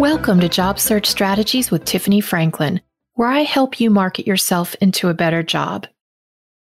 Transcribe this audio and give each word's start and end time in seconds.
Welcome 0.00 0.40
to 0.40 0.48
Job 0.48 0.80
Search 0.80 1.06
Strategies 1.06 1.70
with 1.70 1.84
Tiffany 1.84 2.22
Franklin, 2.22 2.80
where 3.16 3.28
I 3.28 3.40
help 3.40 3.78
you 3.78 3.90
market 3.90 4.26
yourself 4.26 4.74
into 4.80 5.08
a 5.08 5.14
better 5.14 5.42
job. 5.42 5.86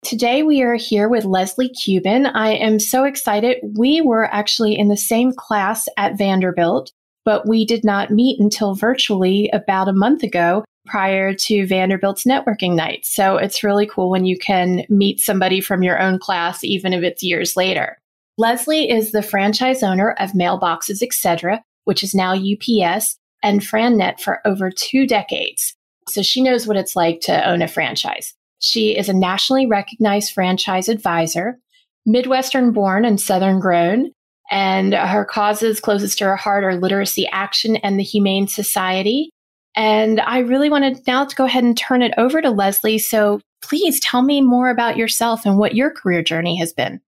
Today 0.02 0.42
we 0.42 0.62
are 0.62 0.74
here 0.74 1.08
with 1.08 1.24
Leslie 1.24 1.68
Cuban. 1.68 2.26
I 2.26 2.54
am 2.54 2.80
so 2.80 3.04
excited. 3.04 3.58
We 3.78 4.00
were 4.00 4.24
actually 4.34 4.76
in 4.76 4.88
the 4.88 4.96
same 4.96 5.32
class 5.32 5.86
at 5.96 6.18
Vanderbilt, 6.18 6.90
but 7.24 7.46
we 7.46 7.64
did 7.64 7.84
not 7.84 8.10
meet 8.10 8.40
until 8.40 8.74
virtually 8.74 9.48
about 9.52 9.86
a 9.86 9.92
month 9.92 10.24
ago 10.24 10.64
prior 10.86 11.32
to 11.32 11.68
Vanderbilt's 11.68 12.24
networking 12.24 12.74
night. 12.74 13.06
So 13.06 13.36
it's 13.36 13.62
really 13.62 13.86
cool 13.86 14.10
when 14.10 14.24
you 14.24 14.36
can 14.36 14.84
meet 14.88 15.20
somebody 15.20 15.60
from 15.60 15.84
your 15.84 16.00
own 16.02 16.18
class, 16.18 16.64
even 16.64 16.92
if 16.92 17.04
it's 17.04 17.22
years 17.22 17.56
later. 17.56 17.96
Leslie 18.38 18.90
is 18.90 19.12
the 19.12 19.22
franchise 19.22 19.84
owner 19.84 20.16
of 20.18 20.32
Mailboxes, 20.32 21.00
etc., 21.00 21.62
which 21.84 22.02
is 22.02 22.12
now 22.14 22.34
UPS, 22.34 23.19
and 23.42 23.60
FranNet 23.60 24.20
for 24.20 24.40
over 24.46 24.70
two 24.70 25.06
decades. 25.06 25.74
So 26.08 26.22
she 26.22 26.42
knows 26.42 26.66
what 26.66 26.76
it's 26.76 26.96
like 26.96 27.20
to 27.22 27.48
own 27.48 27.62
a 27.62 27.68
franchise. 27.68 28.34
She 28.58 28.96
is 28.96 29.08
a 29.08 29.14
nationally 29.14 29.66
recognized 29.66 30.32
franchise 30.32 30.88
advisor, 30.88 31.58
Midwestern 32.04 32.72
born 32.72 33.04
and 33.04 33.20
Southern 33.20 33.60
grown, 33.60 34.12
and 34.50 34.94
her 34.94 35.24
causes 35.24 35.80
closest 35.80 36.18
to 36.18 36.24
her 36.24 36.36
heart 36.36 36.64
are 36.64 36.74
literacy 36.74 37.28
action 37.28 37.76
and 37.76 37.98
the 37.98 38.04
Humane 38.04 38.48
Society. 38.48 39.30
And 39.76 40.20
I 40.20 40.38
really 40.38 40.68
wanted 40.68 41.06
now 41.06 41.24
to 41.24 41.36
go 41.36 41.44
ahead 41.44 41.62
and 41.62 41.76
turn 41.76 42.02
it 42.02 42.12
over 42.18 42.42
to 42.42 42.50
Leslie. 42.50 42.98
So 42.98 43.40
please 43.62 44.00
tell 44.00 44.22
me 44.22 44.40
more 44.40 44.68
about 44.68 44.96
yourself 44.96 45.46
and 45.46 45.56
what 45.56 45.76
your 45.76 45.90
career 45.90 46.22
journey 46.22 46.58
has 46.58 46.72
been. 46.72 47.00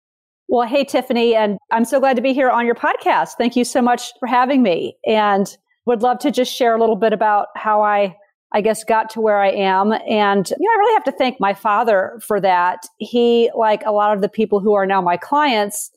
Well, 0.48 0.68
hey, 0.68 0.84
Tiffany, 0.84 1.34
and 1.34 1.58
I'm 1.70 1.84
so 1.84 1.98
glad 1.98 2.14
to 2.16 2.22
be 2.22 2.34
here 2.34 2.50
on 2.50 2.66
your 2.66 2.74
podcast. 2.74 3.30
Thank 3.38 3.56
you 3.56 3.64
so 3.64 3.82
much 3.82 4.12
for 4.20 4.28
having 4.28 4.62
me. 4.62 4.96
And 5.06 5.56
would 5.86 6.02
love 6.02 6.18
to 6.20 6.30
just 6.30 6.54
share 6.54 6.74
a 6.76 6.80
little 6.80 6.96
bit 6.96 7.12
about 7.12 7.48
how 7.56 7.82
I, 7.82 8.16
I 8.52 8.60
guess, 8.60 8.84
got 8.84 9.10
to 9.10 9.20
where 9.20 9.38
I 9.38 9.50
am. 9.50 9.92
And, 9.92 10.48
you 10.48 10.56
know, 10.60 10.72
I 10.72 10.78
really 10.78 10.94
have 10.94 11.04
to 11.04 11.12
thank 11.12 11.40
my 11.40 11.54
father 11.54 12.20
for 12.22 12.40
that. 12.40 12.86
He, 12.98 13.50
like 13.56 13.82
a 13.84 13.92
lot 13.92 14.14
of 14.14 14.22
the 14.22 14.28
people 14.28 14.60
who 14.60 14.74
are 14.74 14.86
now 14.86 15.00
my 15.00 15.16
clients, 15.16 15.90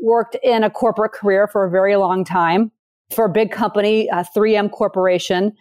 worked 0.00 0.36
in 0.42 0.62
a 0.62 0.70
corporate 0.70 1.12
career 1.12 1.48
for 1.48 1.64
a 1.64 1.70
very 1.70 1.96
long 1.96 2.24
time 2.24 2.70
for 3.14 3.24
a 3.24 3.28
big 3.28 3.50
company, 3.50 4.08
uh, 4.10 4.20
a 4.20 4.38
3M 4.38 4.70
Corporation, 4.70 5.52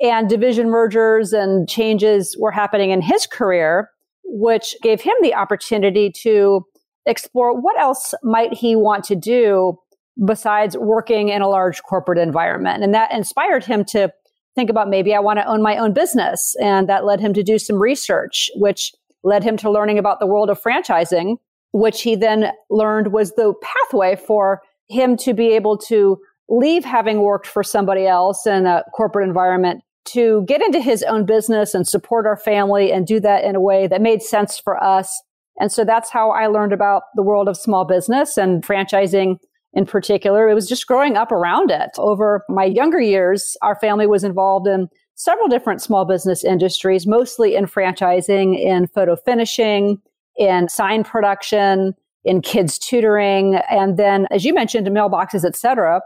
and 0.00 0.28
division 0.28 0.70
mergers 0.70 1.32
and 1.32 1.68
changes 1.68 2.36
were 2.38 2.50
happening 2.50 2.90
in 2.90 3.02
his 3.02 3.26
career, 3.26 3.90
which 4.24 4.74
gave 4.82 5.00
him 5.00 5.14
the 5.22 5.34
opportunity 5.34 6.10
to 6.10 6.64
explore 7.06 7.58
what 7.58 7.78
else 7.78 8.14
might 8.22 8.52
he 8.52 8.76
want 8.76 9.04
to 9.04 9.16
do 9.16 9.78
besides 10.24 10.76
working 10.76 11.28
in 11.28 11.42
a 11.42 11.48
large 11.48 11.82
corporate 11.82 12.18
environment. 12.18 12.82
And 12.82 12.94
that 12.94 13.12
inspired 13.12 13.64
him 13.64 13.84
to 13.86 14.12
think 14.54 14.70
about 14.70 14.90
maybe 14.90 15.14
I 15.14 15.20
want 15.20 15.38
to 15.38 15.46
own 15.46 15.62
my 15.62 15.76
own 15.76 15.92
business. 15.92 16.54
And 16.60 16.88
that 16.88 17.04
led 17.04 17.20
him 17.20 17.32
to 17.34 17.42
do 17.42 17.58
some 17.58 17.76
research, 17.76 18.50
which 18.56 18.92
led 19.22 19.42
him 19.44 19.56
to 19.58 19.70
learning 19.70 19.98
about 19.98 20.18
the 20.20 20.26
world 20.26 20.50
of 20.50 20.60
franchising, 20.60 21.36
which 21.72 22.02
he 22.02 22.16
then 22.16 22.52
learned 22.68 23.12
was 23.12 23.32
the 23.32 23.54
pathway 23.62 24.16
for 24.16 24.62
him 24.88 25.16
to 25.18 25.32
be 25.32 25.48
able 25.54 25.78
to 25.78 26.18
leave 26.48 26.84
having 26.84 27.20
worked 27.20 27.46
for 27.46 27.62
somebody 27.62 28.06
else 28.06 28.46
in 28.46 28.66
a 28.66 28.82
corporate 28.94 29.28
environment 29.28 29.82
to 30.04 30.42
get 30.46 30.60
into 30.62 30.80
his 30.80 31.02
own 31.04 31.24
business 31.24 31.74
and 31.74 31.86
support 31.86 32.26
our 32.26 32.36
family 32.36 32.90
and 32.90 33.06
do 33.06 33.20
that 33.20 33.44
in 33.44 33.54
a 33.54 33.60
way 33.60 33.86
that 33.86 34.00
made 34.00 34.22
sense 34.22 34.58
for 34.58 34.82
us. 34.82 35.22
And 35.60 35.70
so 35.70 35.84
that's 35.84 36.10
how 36.10 36.30
I 36.30 36.46
learned 36.48 36.72
about 36.72 37.02
the 37.14 37.22
world 37.22 37.48
of 37.48 37.56
small 37.56 37.84
business 37.84 38.36
and 38.36 38.64
franchising 38.64 39.38
in 39.72 39.86
particular. 39.86 40.48
It 40.48 40.54
was 40.54 40.68
just 40.68 40.86
growing 40.86 41.16
up 41.16 41.30
around 41.30 41.70
it. 41.70 41.90
Over 41.98 42.44
my 42.48 42.64
younger 42.64 43.00
years, 43.00 43.56
our 43.62 43.76
family 43.76 44.06
was 44.06 44.24
involved 44.24 44.66
in 44.66 44.88
several 45.14 45.48
different 45.48 45.82
small 45.82 46.04
business 46.04 46.42
industries, 46.44 47.06
mostly 47.06 47.54
in 47.54 47.66
franchising, 47.66 48.58
in 48.58 48.86
photo 48.88 49.16
finishing, 49.16 50.00
in 50.36 50.68
sign 50.68 51.04
production, 51.04 51.94
in 52.24 52.40
kids 52.40 52.78
tutoring, 52.78 53.56
and 53.70 53.96
then, 53.96 54.26
as 54.30 54.44
you 54.44 54.52
mentioned, 54.52 54.86
mailboxes, 54.88 55.44
et 55.44 55.56
cetera. 55.56 56.00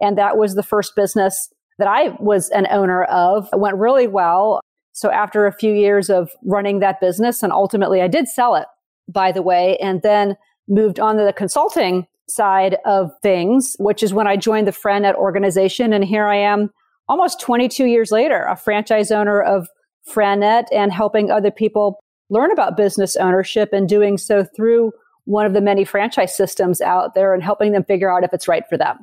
And 0.00 0.18
that 0.18 0.36
was 0.36 0.54
the 0.54 0.62
first 0.62 0.96
business 0.96 1.52
that 1.78 1.88
I 1.88 2.16
was 2.20 2.48
an 2.50 2.66
owner 2.70 3.04
of. 3.04 3.48
It 3.52 3.58
went 3.58 3.76
really 3.76 4.06
well. 4.06 4.60
So 4.92 5.10
after 5.10 5.46
a 5.46 5.52
few 5.52 5.72
years 5.72 6.08
of 6.08 6.30
running 6.44 6.78
that 6.80 7.00
business, 7.00 7.42
and 7.42 7.52
ultimately 7.52 8.00
I 8.00 8.08
did 8.08 8.28
sell 8.28 8.54
it, 8.54 8.66
by 9.08 9.32
the 9.32 9.42
way, 9.42 9.76
and 9.78 10.02
then 10.02 10.36
moved 10.68 11.00
on 11.00 11.16
to 11.16 11.24
the 11.24 11.32
consulting 11.32 12.06
side 12.28 12.76
of 12.84 13.10
things, 13.22 13.76
which 13.78 14.02
is 14.02 14.14
when 14.14 14.26
I 14.26 14.36
joined 14.36 14.66
the 14.66 14.72
FranNet 14.72 15.14
organization. 15.14 15.92
And 15.92 16.04
here 16.04 16.26
I 16.26 16.36
am 16.36 16.70
almost 17.08 17.40
22 17.40 17.86
years 17.86 18.10
later, 18.10 18.44
a 18.44 18.56
franchise 18.56 19.10
owner 19.10 19.40
of 19.40 19.68
FranNet 20.08 20.64
and 20.72 20.92
helping 20.92 21.30
other 21.30 21.50
people 21.50 21.98
learn 22.30 22.50
about 22.50 22.76
business 22.76 23.16
ownership 23.16 23.70
and 23.72 23.88
doing 23.88 24.18
so 24.18 24.44
through 24.56 24.92
one 25.24 25.46
of 25.46 25.54
the 25.54 25.60
many 25.60 25.84
franchise 25.84 26.36
systems 26.36 26.80
out 26.80 27.14
there 27.14 27.34
and 27.34 27.42
helping 27.42 27.72
them 27.72 27.84
figure 27.84 28.10
out 28.10 28.24
if 28.24 28.32
it's 28.32 28.48
right 28.48 28.64
for 28.68 28.76
them. 28.76 28.98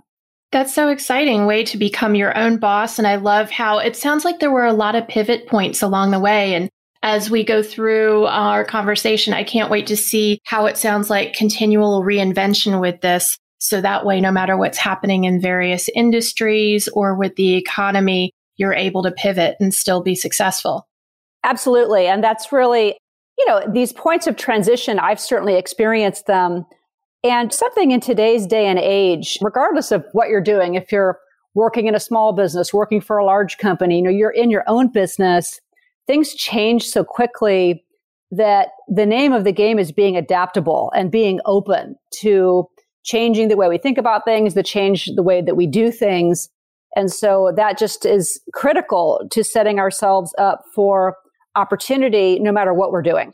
That's 0.51 0.73
so 0.73 0.89
exciting 0.89 1.45
way 1.45 1.63
to 1.65 1.77
become 1.77 2.13
your 2.13 2.37
own 2.37 2.57
boss. 2.57 2.99
And 2.99 3.07
I 3.07 3.15
love 3.15 3.49
how 3.49 3.79
it 3.79 3.95
sounds 3.95 4.25
like 4.25 4.39
there 4.39 4.51
were 4.51 4.65
a 4.65 4.73
lot 4.73 4.95
of 4.95 5.07
pivot 5.07 5.47
points 5.47 5.81
along 5.81 6.11
the 6.11 6.19
way. 6.19 6.53
And 6.53 6.69
as 7.03 7.29
we 7.31 7.43
go 7.43 7.63
through 7.63 8.25
our 8.25 8.63
conversation. 8.63 9.33
I 9.33 9.43
can't 9.43 9.71
wait 9.71 9.87
to 9.87 9.97
see 9.97 10.39
how 10.45 10.65
it 10.65 10.77
sounds 10.77 11.09
like 11.09 11.33
continual 11.33 12.03
reinvention 12.03 12.79
with 12.79 13.01
this. 13.01 13.37
So 13.57 13.81
that 13.81 14.05
way, 14.05 14.21
no 14.21 14.31
matter 14.31 14.57
what's 14.57 14.77
happening 14.77 15.23
in 15.23 15.41
various 15.41 15.89
industries 15.89 16.87
or 16.89 17.15
with 17.15 17.35
the 17.35 17.55
economy, 17.55 18.31
you're 18.57 18.73
able 18.73 19.03
to 19.03 19.11
pivot 19.11 19.55
and 19.59 19.73
still 19.73 20.01
be 20.01 20.15
successful. 20.15 20.87
Absolutely. 21.43 22.07
And 22.07 22.23
that's 22.23 22.51
really, 22.51 22.97
you 23.37 23.47
know, 23.47 23.61
these 23.71 23.93
points 23.93 24.27
of 24.27 24.35
transition, 24.35 24.99
I've 24.99 25.19
certainly 25.19 25.55
experienced 25.55 26.27
them. 26.27 26.65
And 27.23 27.53
something 27.53 27.91
in 27.91 27.99
today's 27.99 28.47
day 28.47 28.67
and 28.67 28.79
age, 28.79 29.37
regardless 29.41 29.91
of 29.91 30.05
what 30.13 30.29
you're 30.29 30.41
doing, 30.41 30.75
if 30.75 30.91
you're 30.91 31.19
working 31.53 31.87
in 31.87 31.95
a 31.95 31.99
small 31.99 32.33
business, 32.33 32.73
working 32.73 33.01
for 33.01 33.17
a 33.17 33.25
large 33.25 33.57
company, 33.57 33.97
you 33.97 34.03
know, 34.03 34.09
you're 34.09 34.31
in 34.31 34.49
your 34.49 34.63
own 34.67 34.87
business, 34.91 35.59
things 36.11 36.35
change 36.35 36.83
so 36.83 37.05
quickly 37.05 37.85
that 38.31 38.71
the 38.89 39.05
name 39.05 39.31
of 39.31 39.45
the 39.45 39.53
game 39.53 39.79
is 39.79 39.93
being 39.93 40.17
adaptable 40.17 40.91
and 40.93 41.09
being 41.09 41.39
open 41.45 41.95
to 42.19 42.67
changing 43.05 43.47
the 43.47 43.55
way 43.55 43.69
we 43.69 43.77
think 43.77 43.97
about 43.97 44.25
things, 44.25 44.53
the 44.53 44.61
change 44.61 45.09
the 45.15 45.23
way 45.23 45.41
that 45.41 45.55
we 45.55 45.65
do 45.65 45.89
things. 45.89 46.49
And 46.97 47.09
so 47.09 47.53
that 47.55 47.77
just 47.77 48.05
is 48.05 48.41
critical 48.53 49.25
to 49.31 49.41
setting 49.41 49.79
ourselves 49.79 50.35
up 50.37 50.63
for 50.75 51.15
opportunity 51.55 52.39
no 52.39 52.51
matter 52.51 52.73
what 52.73 52.91
we're 52.91 53.01
doing. 53.01 53.31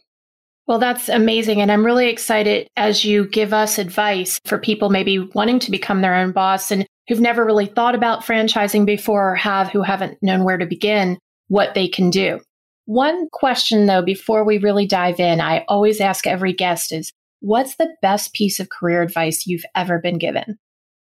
Well, 0.67 0.77
that's 0.77 1.09
amazing. 1.09 1.61
And 1.61 1.71
I'm 1.71 1.85
really 1.85 2.09
excited 2.09 2.67
as 2.77 3.03
you 3.03 3.27
give 3.27 3.53
us 3.53 3.79
advice 3.79 4.39
for 4.45 4.59
people 4.59 4.89
maybe 4.91 5.17
wanting 5.17 5.57
to 5.59 5.71
become 5.71 6.01
their 6.01 6.13
own 6.13 6.31
boss 6.31 6.69
and 6.69 6.85
who've 7.07 7.21
never 7.21 7.43
really 7.43 7.65
thought 7.65 7.95
about 7.95 8.23
franchising 8.23 8.85
before 8.85 9.31
or 9.31 9.35
have 9.35 9.69
who 9.69 9.81
haven't 9.81 10.19
known 10.21 10.43
where 10.43 10.57
to 10.57 10.65
begin, 10.67 11.17
what 11.47 11.73
they 11.73 11.87
can 11.87 12.11
do. 12.11 12.39
One 12.87 13.27
question 13.33 13.85
though, 13.85 14.01
before 14.01 14.45
we 14.45 14.59
really 14.59 14.87
dive 14.87 15.19
in, 15.19 15.41
I 15.41 15.65
always 15.67 15.99
ask 15.99 16.25
every 16.25 16.53
guest 16.53 16.93
is 16.93 17.11
what's 17.41 17.75
the 17.75 17.93
best 18.01 18.33
piece 18.33 18.61
of 18.61 18.69
career 18.69 19.01
advice 19.01 19.45
you've 19.45 19.65
ever 19.75 19.99
been 19.99 20.17
given? 20.17 20.57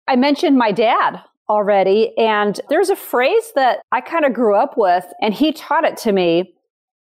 I 0.08 0.16
mentioned 0.16 0.56
my 0.56 0.72
dad 0.72 1.20
already, 1.50 2.16
and 2.16 2.58
there's 2.70 2.88
a 2.88 2.96
phrase 2.96 3.52
that 3.54 3.80
I 3.92 4.00
kind 4.00 4.24
of 4.24 4.32
grew 4.32 4.56
up 4.56 4.78
with, 4.78 5.04
and 5.20 5.34
he 5.34 5.52
taught 5.52 5.84
it 5.84 5.98
to 5.98 6.12
me. 6.12 6.54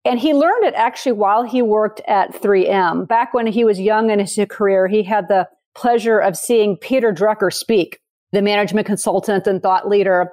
And 0.06 0.19
he 0.19 0.33
learned 0.33 0.65
it 0.65 0.75
actually 0.75 1.12
while 1.12 1.43
he 1.43 1.61
worked 1.61 2.00
at 2.09 2.33
3M. 2.33 3.06
Back 3.06 3.34
when 3.34 3.47
he 3.47 3.62
was 3.62 3.78
young 3.78 4.09
in 4.09 4.21
his 4.21 4.38
career, 4.49 4.88
he 4.88 5.03
had 5.03 5.29
the 5.29 5.47
pleasure 5.75 6.19
of 6.19 6.35
seeing 6.35 6.79
Peter 6.79 7.12
Drucker 7.12 7.53
speak, 7.53 8.00
the 8.32 8.41
management 8.41 8.87
consultant 8.87 9.47
and 9.47 9.62
thought 9.62 9.87
leader. 9.87 10.32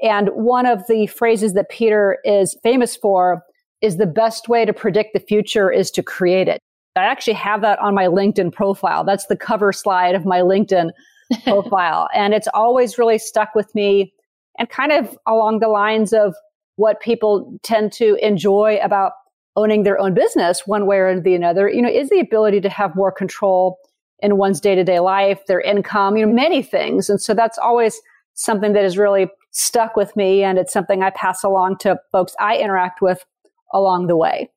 And 0.00 0.28
one 0.28 0.66
of 0.66 0.86
the 0.86 1.08
phrases 1.08 1.54
that 1.54 1.70
Peter 1.70 2.18
is 2.24 2.56
famous 2.62 2.96
for 2.96 3.42
is 3.84 3.98
the 3.98 4.06
best 4.06 4.48
way 4.48 4.64
to 4.64 4.72
predict 4.72 5.12
the 5.12 5.20
future 5.20 5.70
is 5.70 5.90
to 5.90 6.02
create 6.02 6.48
it. 6.48 6.58
I 6.96 7.04
actually 7.04 7.34
have 7.34 7.60
that 7.60 7.78
on 7.80 7.94
my 7.94 8.06
LinkedIn 8.06 8.50
profile. 8.50 9.04
That's 9.04 9.26
the 9.26 9.36
cover 9.36 9.72
slide 9.74 10.14
of 10.14 10.24
my 10.24 10.40
LinkedIn 10.40 10.90
profile. 11.44 12.08
and 12.14 12.32
it's 12.32 12.48
always 12.54 12.98
really 12.98 13.18
stuck 13.18 13.54
with 13.54 13.74
me 13.74 14.12
and 14.58 14.70
kind 14.70 14.90
of 14.90 15.18
along 15.26 15.58
the 15.58 15.68
lines 15.68 16.14
of 16.14 16.34
what 16.76 17.00
people 17.00 17.58
tend 17.62 17.92
to 17.92 18.16
enjoy 18.26 18.78
about 18.82 19.12
owning 19.56 19.82
their 19.82 20.00
own 20.00 20.14
business 20.14 20.66
one 20.66 20.86
way 20.86 20.96
or 20.96 21.20
the 21.20 21.42
other, 21.44 21.68
you 21.68 21.82
know, 21.82 21.88
is 21.88 22.08
the 22.08 22.20
ability 22.20 22.60
to 22.62 22.68
have 22.68 22.96
more 22.96 23.12
control 23.12 23.78
in 24.20 24.38
one's 24.38 24.60
day-to-day 24.60 25.00
life, 25.00 25.44
their 25.46 25.60
income, 25.60 26.16
you 26.16 26.24
know, 26.24 26.32
many 26.32 26.62
things. 26.62 27.10
And 27.10 27.20
so 27.20 27.34
that's 27.34 27.58
always 27.58 28.00
something 28.32 28.72
that 28.72 28.82
has 28.82 28.96
really 28.96 29.28
stuck 29.50 29.94
with 29.94 30.16
me 30.16 30.42
and 30.42 30.58
it's 30.58 30.72
something 30.72 31.02
I 31.02 31.10
pass 31.10 31.44
along 31.44 31.78
to 31.78 31.98
folks 32.10 32.34
I 32.40 32.56
interact 32.56 33.02
with 33.02 33.24
along 33.74 34.06
the 34.06 34.16
way. 34.16 34.48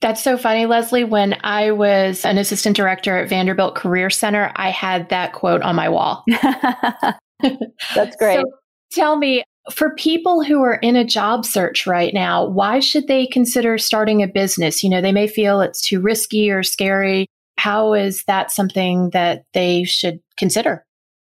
That's 0.00 0.22
so 0.22 0.38
funny, 0.38 0.66
Leslie. 0.66 1.04
When 1.04 1.36
I 1.42 1.72
was 1.72 2.24
an 2.24 2.38
assistant 2.38 2.76
director 2.76 3.18
at 3.18 3.28
Vanderbilt 3.28 3.74
Career 3.74 4.10
Center, 4.10 4.52
I 4.54 4.70
had 4.70 5.08
that 5.08 5.32
quote 5.32 5.62
on 5.62 5.74
my 5.74 5.88
wall. 5.88 6.24
That's 7.94 8.16
great. 8.16 8.38
So 8.38 8.44
tell 8.92 9.16
me, 9.16 9.42
For 9.72 9.94
people 9.96 10.42
who 10.44 10.62
are 10.62 10.76
in 10.76 10.96
a 10.96 11.04
job 11.04 11.44
search 11.44 11.86
right 11.86 12.14
now, 12.14 12.46
why 12.46 12.78
should 12.78 13.06
they 13.08 13.26
consider 13.26 13.76
starting 13.76 14.22
a 14.22 14.28
business? 14.28 14.82
You 14.82 14.90
know, 14.90 15.00
they 15.00 15.12
may 15.12 15.26
feel 15.26 15.60
it's 15.60 15.86
too 15.86 16.00
risky 16.00 16.50
or 16.50 16.62
scary. 16.62 17.26
How 17.58 17.92
is 17.92 18.24
that 18.28 18.52
something 18.52 19.10
that 19.10 19.44
they 19.52 19.84
should 19.84 20.20
consider? 20.38 20.84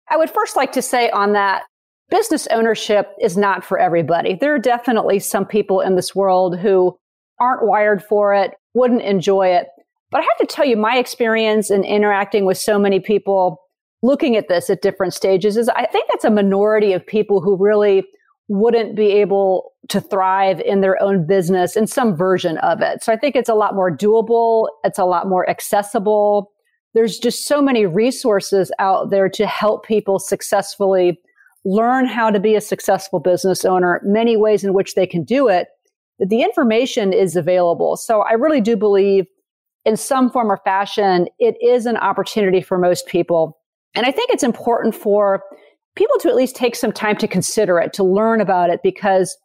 I 0.08 0.16
would 0.16 0.30
first 0.30 0.56
like 0.56 0.72
to 0.72 0.82
say 0.82 1.10
on 1.10 1.32
that 1.34 1.64
business 2.10 2.46
ownership 2.50 3.10
is 3.20 3.36
not 3.36 3.64
for 3.64 3.78
everybody. 3.78 4.36
There 4.40 4.54
are 4.54 4.58
definitely 4.58 5.18
some 5.18 5.44
people 5.44 5.80
in 5.80 5.96
this 5.96 6.14
world 6.14 6.58
who 6.58 6.96
aren't 7.40 7.66
wired 7.66 8.02
for 8.02 8.34
it, 8.34 8.52
wouldn't 8.74 9.02
enjoy 9.02 9.48
it. 9.48 9.68
But 10.10 10.20
I 10.20 10.24
have 10.24 10.48
to 10.48 10.54
tell 10.54 10.64
you, 10.64 10.76
my 10.76 10.96
experience 10.96 11.70
in 11.70 11.84
interacting 11.84 12.44
with 12.44 12.58
so 12.58 12.78
many 12.78 13.00
people 13.00 13.60
looking 14.02 14.36
at 14.36 14.48
this 14.48 14.68
at 14.70 14.82
different 14.82 15.14
stages 15.14 15.56
is 15.56 15.68
I 15.70 15.86
think 15.86 16.08
that's 16.10 16.24
a 16.24 16.30
minority 16.30 16.92
of 16.92 17.06
people 17.06 17.40
who 17.40 17.56
really 17.56 18.04
wouldn't 18.48 18.94
be 18.94 19.06
able 19.12 19.72
to 19.88 20.00
thrive 20.00 20.60
in 20.60 20.82
their 20.82 21.02
own 21.02 21.26
business 21.26 21.76
in 21.76 21.86
some 21.86 22.14
version 22.14 22.58
of 22.58 22.80
it. 22.82 23.02
So 23.02 23.12
I 23.12 23.16
think 23.16 23.34
it's 23.34 23.48
a 23.48 23.54
lot 23.54 23.74
more 23.74 23.94
doable. 23.94 24.68
It's 24.84 24.98
a 24.98 25.04
lot 25.04 25.28
more 25.28 25.48
accessible. 25.48 26.52
There's 26.92 27.18
just 27.18 27.46
so 27.46 27.60
many 27.60 27.86
resources 27.86 28.70
out 28.78 29.10
there 29.10 29.28
to 29.30 29.46
help 29.46 29.86
people 29.86 30.18
successfully 30.18 31.18
learn 31.64 32.06
how 32.06 32.30
to 32.30 32.38
be 32.38 32.54
a 32.54 32.60
successful 32.60 33.20
business 33.20 33.64
owner, 33.64 34.00
many 34.04 34.36
ways 34.36 34.64
in 34.64 34.74
which 34.74 34.94
they 34.94 35.06
can 35.06 35.24
do 35.24 35.48
it. 35.48 35.68
That 36.18 36.28
the 36.28 36.42
information 36.42 37.12
is 37.12 37.36
available. 37.36 37.96
So 37.96 38.22
I 38.22 38.32
really 38.32 38.60
do 38.60 38.76
believe 38.76 39.26
in 39.84 39.96
some 39.96 40.30
form 40.30 40.50
or 40.50 40.60
fashion, 40.64 41.28
it 41.38 41.56
is 41.62 41.86
an 41.86 41.96
opportunity 41.96 42.62
for 42.62 42.78
most 42.78 43.06
people. 43.06 43.58
And 43.94 44.06
I 44.06 44.10
think 44.10 44.30
it's 44.30 44.42
important 44.42 44.94
for 44.94 45.42
people 45.94 46.18
to 46.20 46.28
at 46.28 46.34
least 46.34 46.56
take 46.56 46.74
some 46.74 46.92
time 46.92 47.16
to 47.18 47.28
consider 47.28 47.78
it, 47.78 47.92
to 47.94 48.04
learn 48.04 48.40
about 48.40 48.70
it, 48.70 48.80
because 48.82 49.36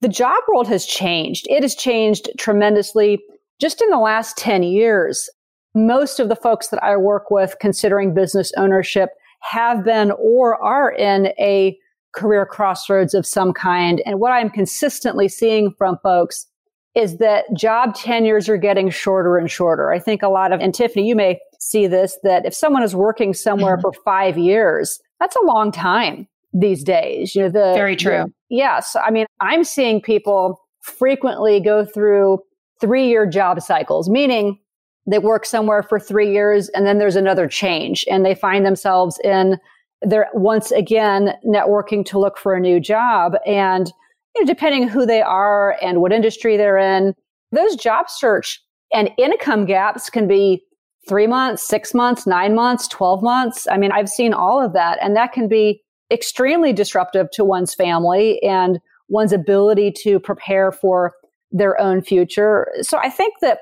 the 0.00 0.08
job 0.08 0.42
world 0.48 0.68
has 0.68 0.86
changed. 0.86 1.46
It 1.50 1.62
has 1.62 1.74
changed 1.74 2.30
tremendously 2.38 3.20
just 3.60 3.82
in 3.82 3.90
the 3.90 3.98
last 3.98 4.36
10 4.36 4.62
years. 4.62 5.28
Most 5.74 6.20
of 6.20 6.28
the 6.28 6.36
folks 6.36 6.68
that 6.68 6.82
I 6.82 6.96
work 6.96 7.30
with 7.30 7.56
considering 7.60 8.14
business 8.14 8.52
ownership 8.56 9.10
have 9.40 9.84
been 9.84 10.12
or 10.12 10.62
are 10.62 10.92
in 10.92 11.26
a 11.38 11.76
career 12.12 12.46
crossroads 12.46 13.14
of 13.14 13.26
some 13.26 13.52
kind. 13.52 14.02
And 14.06 14.20
what 14.20 14.32
I'm 14.32 14.50
consistently 14.50 15.28
seeing 15.28 15.72
from 15.76 15.98
folks 16.02 16.46
is 16.94 17.16
that 17.18 17.44
job 17.54 17.94
tenures 17.94 18.48
are 18.48 18.58
getting 18.58 18.90
shorter 18.90 19.38
and 19.38 19.50
shorter. 19.50 19.92
I 19.92 19.98
think 19.98 20.22
a 20.22 20.28
lot 20.28 20.52
of, 20.52 20.60
and 20.60 20.74
Tiffany, 20.74 21.08
you 21.08 21.16
may 21.16 21.38
see 21.58 21.86
this, 21.86 22.18
that 22.22 22.44
if 22.44 22.54
someone 22.54 22.82
is 22.82 22.94
working 22.94 23.32
somewhere 23.32 23.76
mm-hmm. 23.76 23.82
for 23.82 23.92
five 24.04 24.36
years, 24.36 25.00
that's 25.18 25.36
a 25.36 25.44
long 25.46 25.72
time 25.72 26.28
these 26.52 26.84
days. 26.84 27.34
You 27.34 27.42
know, 27.42 27.48
the 27.48 27.72
very 27.74 27.96
true. 27.96 28.24
The, 28.24 28.32
yes. 28.50 28.94
I 28.94 29.10
mean, 29.10 29.26
I'm 29.40 29.64
seeing 29.64 30.02
people 30.02 30.60
frequently 30.82 31.60
go 31.60 31.84
through 31.84 32.40
three 32.80 33.08
year 33.08 33.24
job 33.24 33.62
cycles, 33.62 34.10
meaning 34.10 34.58
they 35.06 35.18
work 35.18 35.46
somewhere 35.46 35.82
for 35.82 35.98
three 35.98 36.32
years 36.32 36.68
and 36.70 36.86
then 36.86 36.98
there's 36.98 37.16
another 37.16 37.48
change 37.48 38.04
and 38.10 38.24
they 38.24 38.34
find 38.34 38.66
themselves 38.66 39.18
in 39.24 39.58
they're 40.02 40.28
once 40.34 40.70
again 40.70 41.34
networking 41.46 42.04
to 42.06 42.18
look 42.18 42.38
for 42.38 42.54
a 42.54 42.60
new 42.60 42.80
job. 42.80 43.34
And 43.46 43.92
you 44.34 44.42
know, 44.42 44.46
depending 44.46 44.88
who 44.88 45.06
they 45.06 45.22
are 45.22 45.76
and 45.82 46.00
what 46.00 46.12
industry 46.12 46.56
they're 46.56 46.78
in, 46.78 47.14
those 47.50 47.76
job 47.76 48.08
search 48.08 48.60
and 48.92 49.10
income 49.18 49.64
gaps 49.64 50.10
can 50.10 50.26
be 50.26 50.62
three 51.08 51.26
months, 51.26 51.66
six 51.66 51.94
months, 51.94 52.26
nine 52.26 52.54
months, 52.54 52.86
12 52.88 53.22
months. 53.22 53.66
I 53.70 53.76
mean, 53.76 53.92
I've 53.92 54.08
seen 54.08 54.32
all 54.32 54.64
of 54.64 54.72
that. 54.72 54.98
And 55.02 55.16
that 55.16 55.32
can 55.32 55.48
be 55.48 55.82
extremely 56.10 56.72
disruptive 56.72 57.30
to 57.32 57.44
one's 57.44 57.74
family 57.74 58.40
and 58.42 58.78
one's 59.08 59.32
ability 59.32 59.92
to 60.02 60.20
prepare 60.20 60.70
for 60.70 61.12
their 61.50 61.78
own 61.80 62.02
future. 62.02 62.68
So 62.82 62.98
I 62.98 63.10
think 63.10 63.34
that 63.40 63.58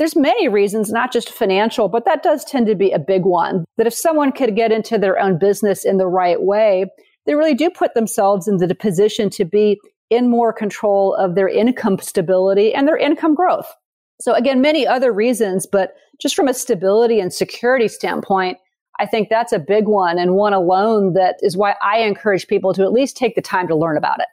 there's 0.00 0.16
many 0.16 0.48
reasons, 0.48 0.90
not 0.90 1.12
just 1.12 1.30
financial, 1.30 1.86
but 1.86 2.06
that 2.06 2.22
does 2.22 2.42
tend 2.42 2.66
to 2.68 2.74
be 2.74 2.90
a 2.90 2.98
big 2.98 3.26
one. 3.26 3.66
That 3.76 3.86
if 3.86 3.92
someone 3.92 4.32
could 4.32 4.56
get 4.56 4.72
into 4.72 4.96
their 4.96 5.18
own 5.18 5.38
business 5.38 5.84
in 5.84 5.98
the 5.98 6.06
right 6.06 6.40
way, 6.40 6.86
they 7.26 7.34
really 7.34 7.52
do 7.52 7.68
put 7.68 7.92
themselves 7.92 8.48
in 8.48 8.56
the 8.56 8.74
position 8.74 9.28
to 9.28 9.44
be 9.44 9.78
in 10.08 10.30
more 10.30 10.54
control 10.54 11.14
of 11.14 11.34
their 11.34 11.48
income 11.48 11.98
stability 11.98 12.72
and 12.72 12.88
their 12.88 12.96
income 12.96 13.34
growth. 13.34 13.70
So 14.22 14.32
again, 14.32 14.62
many 14.62 14.86
other 14.86 15.12
reasons, 15.12 15.66
but 15.66 15.92
just 16.18 16.34
from 16.34 16.48
a 16.48 16.54
stability 16.54 17.20
and 17.20 17.30
security 17.30 17.86
standpoint, 17.86 18.56
I 18.98 19.04
think 19.04 19.28
that's 19.28 19.52
a 19.52 19.58
big 19.58 19.86
one 19.86 20.18
and 20.18 20.34
one 20.34 20.54
alone 20.54 21.12
that 21.12 21.36
is 21.42 21.58
why 21.58 21.74
I 21.82 21.98
encourage 21.98 22.46
people 22.46 22.72
to 22.72 22.84
at 22.84 22.92
least 22.92 23.18
take 23.18 23.34
the 23.34 23.42
time 23.42 23.68
to 23.68 23.76
learn 23.76 23.98
about 23.98 24.20
it. 24.20 24.28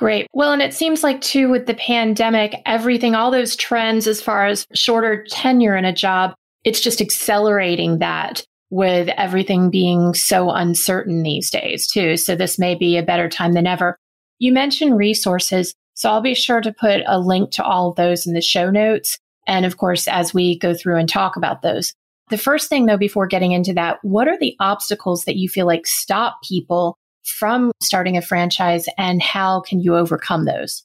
Great. 0.00 0.26
Well, 0.32 0.54
and 0.54 0.62
it 0.62 0.72
seems 0.72 1.02
like 1.02 1.20
too 1.20 1.50
with 1.50 1.66
the 1.66 1.74
pandemic, 1.74 2.56
everything, 2.64 3.14
all 3.14 3.30
those 3.30 3.54
trends 3.54 4.06
as 4.06 4.18
far 4.18 4.46
as 4.46 4.66
shorter 4.72 5.26
tenure 5.28 5.76
in 5.76 5.84
a 5.84 5.92
job, 5.92 6.32
it's 6.64 6.80
just 6.80 7.02
accelerating 7.02 7.98
that 7.98 8.42
with 8.70 9.10
everything 9.18 9.68
being 9.68 10.14
so 10.14 10.52
uncertain 10.52 11.22
these 11.22 11.50
days 11.50 11.86
too. 11.86 12.16
So 12.16 12.34
this 12.34 12.58
may 12.58 12.74
be 12.74 12.96
a 12.96 13.02
better 13.02 13.28
time 13.28 13.52
than 13.52 13.66
ever. 13.66 13.98
You 14.38 14.54
mentioned 14.54 14.96
resources. 14.96 15.74
So 15.92 16.08
I'll 16.08 16.22
be 16.22 16.34
sure 16.34 16.62
to 16.62 16.72
put 16.72 17.02
a 17.06 17.20
link 17.20 17.50
to 17.50 17.62
all 17.62 17.90
of 17.90 17.96
those 17.96 18.26
in 18.26 18.32
the 18.32 18.40
show 18.40 18.70
notes. 18.70 19.18
And 19.46 19.66
of 19.66 19.76
course, 19.76 20.08
as 20.08 20.32
we 20.32 20.58
go 20.58 20.72
through 20.72 20.96
and 20.96 21.10
talk 21.10 21.36
about 21.36 21.60
those. 21.60 21.92
The 22.30 22.38
first 22.38 22.70
thing 22.70 22.86
though, 22.86 22.96
before 22.96 23.26
getting 23.26 23.52
into 23.52 23.74
that, 23.74 23.98
what 24.00 24.28
are 24.28 24.38
the 24.38 24.56
obstacles 24.60 25.24
that 25.24 25.36
you 25.36 25.50
feel 25.50 25.66
like 25.66 25.86
stop 25.86 26.38
people 26.42 26.96
from 27.24 27.72
starting 27.82 28.16
a 28.16 28.22
franchise 28.22 28.86
and 28.98 29.22
how 29.22 29.60
can 29.60 29.80
you 29.80 29.96
overcome 29.96 30.44
those? 30.44 30.84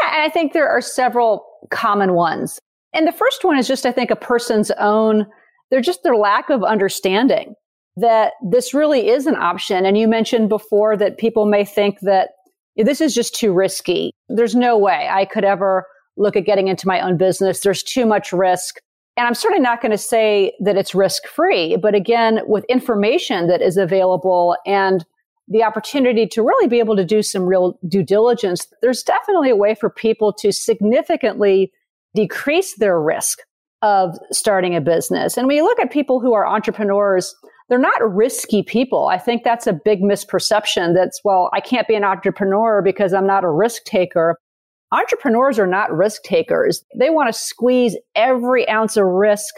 Yeah, 0.00 0.10
I 0.24 0.28
think 0.28 0.52
there 0.52 0.68
are 0.68 0.80
several 0.80 1.44
common 1.70 2.14
ones. 2.14 2.58
And 2.92 3.06
the 3.06 3.12
first 3.12 3.44
one 3.44 3.58
is 3.58 3.68
just, 3.68 3.86
I 3.86 3.92
think, 3.92 4.10
a 4.10 4.16
person's 4.16 4.70
own, 4.72 5.26
they're 5.70 5.80
just 5.80 6.02
their 6.02 6.16
lack 6.16 6.50
of 6.50 6.62
understanding 6.62 7.54
that 7.96 8.32
this 8.48 8.74
really 8.74 9.08
is 9.08 9.26
an 9.26 9.36
option. 9.36 9.84
And 9.86 9.96
you 9.96 10.08
mentioned 10.08 10.48
before 10.48 10.96
that 10.96 11.18
people 11.18 11.46
may 11.46 11.64
think 11.64 12.00
that 12.00 12.30
this 12.76 13.00
is 13.00 13.14
just 13.14 13.34
too 13.34 13.52
risky. 13.52 14.10
There's 14.28 14.54
no 14.54 14.76
way 14.76 15.08
I 15.10 15.24
could 15.24 15.44
ever 15.44 15.86
look 16.16 16.36
at 16.36 16.44
getting 16.44 16.68
into 16.68 16.88
my 16.88 17.00
own 17.00 17.16
business. 17.16 17.60
There's 17.60 17.82
too 17.82 18.06
much 18.06 18.32
risk. 18.32 18.76
And 19.16 19.26
I'm 19.26 19.34
certainly 19.34 19.62
not 19.62 19.80
going 19.80 19.92
to 19.92 19.98
say 19.98 20.52
that 20.60 20.76
it's 20.76 20.94
risk 20.94 21.26
free, 21.28 21.76
but 21.76 21.94
again, 21.94 22.40
with 22.46 22.64
information 22.64 23.46
that 23.46 23.62
is 23.62 23.76
available 23.76 24.56
and 24.66 25.04
the 25.48 25.62
opportunity 25.62 26.26
to 26.26 26.42
really 26.42 26.68
be 26.68 26.78
able 26.78 26.96
to 26.96 27.04
do 27.04 27.22
some 27.22 27.44
real 27.44 27.78
due 27.86 28.02
diligence, 28.02 28.66
there's 28.80 29.02
definitely 29.02 29.50
a 29.50 29.56
way 29.56 29.74
for 29.74 29.90
people 29.90 30.32
to 30.32 30.52
significantly 30.52 31.72
decrease 32.14 32.76
their 32.76 33.00
risk 33.00 33.40
of 33.82 34.16
starting 34.32 34.74
a 34.74 34.80
business. 34.80 35.36
And 35.36 35.46
when 35.46 35.56
you 35.56 35.64
look 35.64 35.78
at 35.78 35.90
people 35.90 36.20
who 36.20 36.32
are 36.32 36.46
entrepreneurs, 36.46 37.34
they're 37.68 37.78
not 37.78 38.14
risky 38.14 38.62
people. 38.62 39.08
I 39.08 39.18
think 39.18 39.44
that's 39.44 39.66
a 39.66 39.72
big 39.72 40.00
misperception 40.00 40.94
that's, 40.94 41.20
well, 41.24 41.50
I 41.52 41.60
can't 41.60 41.88
be 41.88 41.94
an 41.94 42.04
entrepreneur 42.04 42.80
because 42.82 43.12
I'm 43.12 43.26
not 43.26 43.44
a 43.44 43.50
risk 43.50 43.84
taker. 43.84 44.38
Entrepreneurs 44.92 45.58
are 45.58 45.66
not 45.66 45.92
risk 45.94 46.22
takers. 46.22 46.84
They 46.98 47.10
want 47.10 47.32
to 47.32 47.38
squeeze 47.38 47.96
every 48.14 48.68
ounce 48.68 48.96
of 48.96 49.06
risk 49.06 49.54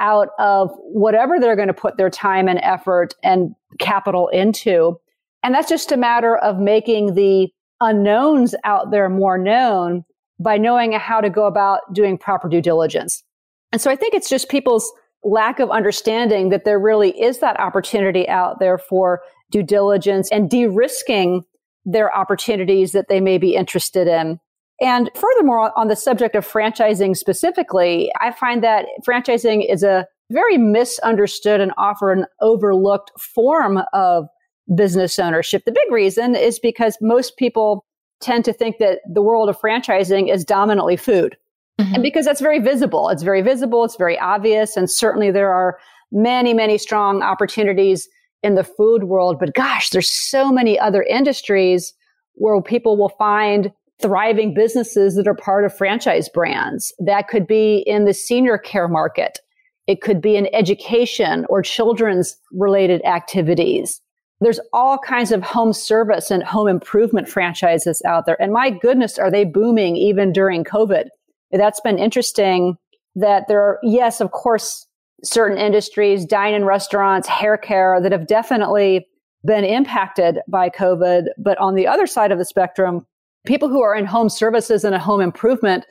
out 0.00 0.28
of 0.38 0.70
whatever 0.80 1.38
they're 1.38 1.56
going 1.56 1.68
to 1.68 1.74
put 1.74 1.96
their 1.96 2.10
time 2.10 2.48
and 2.48 2.58
effort 2.62 3.14
and 3.22 3.54
capital 3.78 4.28
into. 4.28 4.98
And 5.44 5.54
that's 5.54 5.68
just 5.68 5.92
a 5.92 5.96
matter 5.96 6.36
of 6.38 6.58
making 6.58 7.14
the 7.14 7.48
unknowns 7.80 8.54
out 8.64 8.90
there 8.90 9.08
more 9.08 9.38
known 9.38 10.04
by 10.40 10.56
knowing 10.56 10.92
how 10.92 11.20
to 11.20 11.30
go 11.30 11.44
about 11.44 11.80
doing 11.92 12.18
proper 12.18 12.48
due 12.48 12.62
diligence. 12.62 13.22
And 13.70 13.80
so 13.80 13.90
I 13.90 13.96
think 13.96 14.14
it's 14.14 14.28
just 14.28 14.48
people's 14.48 14.90
lack 15.22 15.60
of 15.60 15.70
understanding 15.70 16.48
that 16.48 16.64
there 16.64 16.78
really 16.78 17.10
is 17.20 17.38
that 17.40 17.60
opportunity 17.60 18.28
out 18.28 18.58
there 18.58 18.78
for 18.78 19.20
due 19.50 19.62
diligence 19.62 20.30
and 20.32 20.50
de-risking 20.50 21.44
their 21.84 22.14
opportunities 22.16 22.92
that 22.92 23.08
they 23.08 23.20
may 23.20 23.36
be 23.36 23.54
interested 23.54 24.08
in. 24.08 24.40
And 24.80 25.10
furthermore, 25.14 25.78
on 25.78 25.88
the 25.88 25.96
subject 25.96 26.34
of 26.34 26.46
franchising 26.46 27.16
specifically, 27.16 28.10
I 28.20 28.32
find 28.32 28.64
that 28.64 28.86
franchising 29.06 29.70
is 29.70 29.82
a 29.82 30.06
very 30.30 30.56
misunderstood 30.56 31.60
and 31.60 31.72
often 31.76 32.24
overlooked 32.40 33.12
form 33.20 33.82
of 33.92 34.26
business 34.74 35.18
ownership. 35.18 35.64
The 35.64 35.72
big 35.72 35.90
reason 35.90 36.34
is 36.34 36.58
because 36.58 36.96
most 37.00 37.36
people 37.36 37.84
tend 38.20 38.44
to 38.46 38.52
think 38.52 38.78
that 38.78 39.00
the 39.12 39.22
world 39.22 39.48
of 39.48 39.58
franchising 39.60 40.32
is 40.32 40.44
dominantly 40.44 40.96
food. 40.96 41.36
Mm-hmm. 41.80 41.94
And 41.94 42.02
because 42.02 42.24
that's 42.24 42.40
very 42.40 42.60
visible, 42.60 43.08
it's 43.08 43.22
very 43.22 43.42
visible, 43.42 43.84
it's 43.84 43.96
very 43.96 44.18
obvious. 44.18 44.76
And 44.76 44.90
certainly 44.90 45.30
there 45.30 45.52
are 45.52 45.78
many, 46.12 46.54
many 46.54 46.78
strong 46.78 47.22
opportunities 47.22 48.08
in 48.42 48.54
the 48.54 48.64
food 48.64 49.04
world. 49.04 49.38
But 49.38 49.54
gosh, 49.54 49.90
there's 49.90 50.10
so 50.10 50.52
many 50.52 50.78
other 50.78 51.02
industries 51.02 51.92
where 52.34 52.60
people 52.62 52.96
will 52.96 53.12
find 53.18 53.72
thriving 54.00 54.54
businesses 54.54 55.16
that 55.16 55.26
are 55.26 55.34
part 55.34 55.64
of 55.64 55.76
franchise 55.76 56.28
brands. 56.28 56.92
That 56.98 57.28
could 57.28 57.46
be 57.46 57.84
in 57.86 58.04
the 58.04 58.14
senior 58.14 58.58
care 58.58 58.88
market. 58.88 59.40
It 59.86 60.00
could 60.00 60.20
be 60.20 60.36
in 60.36 60.48
education 60.54 61.46
or 61.48 61.62
children's 61.62 62.36
related 62.52 63.04
activities. 63.04 64.00
There's 64.40 64.60
all 64.72 64.98
kinds 64.98 65.32
of 65.32 65.42
home 65.42 65.72
service 65.72 66.30
and 66.30 66.42
home 66.42 66.68
improvement 66.68 67.28
franchises 67.28 68.02
out 68.04 68.26
there. 68.26 68.40
And 68.40 68.52
my 68.52 68.70
goodness, 68.70 69.18
are 69.18 69.30
they 69.30 69.44
booming 69.44 69.96
even 69.96 70.32
during 70.32 70.64
COVID? 70.64 71.06
That's 71.52 71.80
been 71.80 71.98
interesting 71.98 72.76
that 73.14 73.46
there 73.48 73.62
are, 73.62 73.78
yes, 73.82 74.20
of 74.20 74.32
course, 74.32 74.86
certain 75.22 75.56
industries, 75.56 76.26
dine 76.26 76.54
in 76.54 76.64
restaurants, 76.64 77.28
hair 77.28 77.56
care 77.56 78.00
that 78.00 78.12
have 78.12 78.26
definitely 78.26 79.06
been 79.44 79.64
impacted 79.64 80.40
by 80.48 80.68
COVID. 80.68 81.26
But 81.38 81.58
on 81.58 81.74
the 81.74 81.86
other 81.86 82.06
side 82.06 82.32
of 82.32 82.38
the 82.38 82.44
spectrum, 82.44 83.06
people 83.46 83.68
who 83.68 83.82
are 83.82 83.94
in 83.94 84.04
home 84.04 84.28
services 84.28 84.84
and 84.84 84.94
a 84.94 84.98
home 84.98 85.20
improvement, 85.20 85.84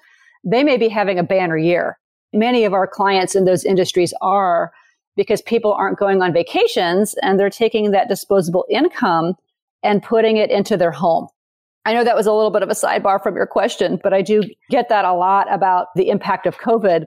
they 0.43 0.63
may 0.63 0.77
be 0.77 0.89
having 0.89 1.17
a 1.17 1.23
banner 1.23 1.57
year. 1.57 1.97
Many 2.33 2.65
of 2.65 2.73
our 2.73 2.87
clients 2.87 3.35
in 3.35 3.45
those 3.45 3.63
industries 3.63 4.13
are 4.21 4.71
because 5.15 5.41
people 5.41 5.73
aren't 5.73 5.99
going 5.99 6.21
on 6.21 6.33
vacations 6.33 7.15
and 7.21 7.39
they're 7.39 7.49
taking 7.49 7.91
that 7.91 8.09
disposable 8.09 8.65
income 8.69 9.35
and 9.83 10.01
putting 10.01 10.37
it 10.37 10.49
into 10.49 10.77
their 10.77 10.91
home. 10.91 11.27
I 11.85 11.93
know 11.93 12.03
that 12.03 12.15
was 12.15 12.25
a 12.25 12.33
little 12.33 12.51
bit 12.51 12.63
of 12.63 12.69
a 12.69 12.73
sidebar 12.73 13.21
from 13.21 13.35
your 13.35 13.45
question, 13.45 13.99
but 14.01 14.13
I 14.13 14.21
do 14.21 14.43
get 14.69 14.89
that 14.89 15.05
a 15.05 15.13
lot 15.13 15.51
about 15.53 15.87
the 15.95 16.09
impact 16.09 16.45
of 16.45 16.57
COVID. 16.57 17.05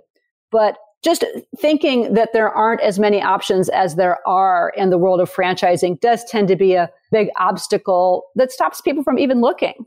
But 0.50 0.76
just 1.02 1.24
thinking 1.58 2.14
that 2.14 2.30
there 2.32 2.50
aren't 2.50 2.82
as 2.82 2.98
many 2.98 3.22
options 3.22 3.68
as 3.70 3.94
there 3.94 4.18
are 4.28 4.72
in 4.76 4.90
the 4.90 4.98
world 4.98 5.20
of 5.20 5.32
franchising 5.32 6.00
does 6.00 6.24
tend 6.24 6.48
to 6.48 6.56
be 6.56 6.74
a 6.74 6.90
big 7.10 7.28
obstacle 7.36 8.24
that 8.34 8.52
stops 8.52 8.80
people 8.80 9.02
from 9.02 9.18
even 9.18 9.40
looking. 9.40 9.86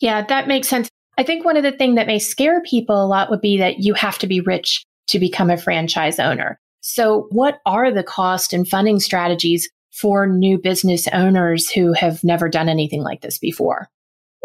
Yeah, 0.00 0.24
that 0.26 0.48
makes 0.48 0.68
sense. 0.68 0.88
I 1.18 1.24
think 1.24 1.44
one 1.44 1.56
of 1.56 1.62
the 1.62 1.72
things 1.72 1.96
that 1.96 2.06
may 2.06 2.18
scare 2.18 2.62
people 2.62 3.04
a 3.04 3.06
lot 3.06 3.28
would 3.28 3.40
be 3.40 3.58
that 3.58 3.80
you 3.80 3.92
have 3.94 4.18
to 4.18 4.26
be 4.26 4.40
rich 4.40 4.84
to 5.08 5.18
become 5.18 5.50
a 5.50 5.56
franchise 5.56 6.18
owner. 6.18 6.58
So, 6.82 7.28
what 7.30 7.60
are 7.64 7.92
the 7.92 8.02
cost 8.02 8.52
and 8.52 8.68
funding 8.68 9.00
strategies 9.00 9.70
for 9.92 10.26
new 10.26 10.58
business 10.58 11.06
owners 11.12 11.70
who 11.70 11.92
have 11.92 12.22
never 12.24 12.48
done 12.48 12.68
anything 12.68 13.02
like 13.02 13.22
this 13.22 13.38
before? 13.38 13.88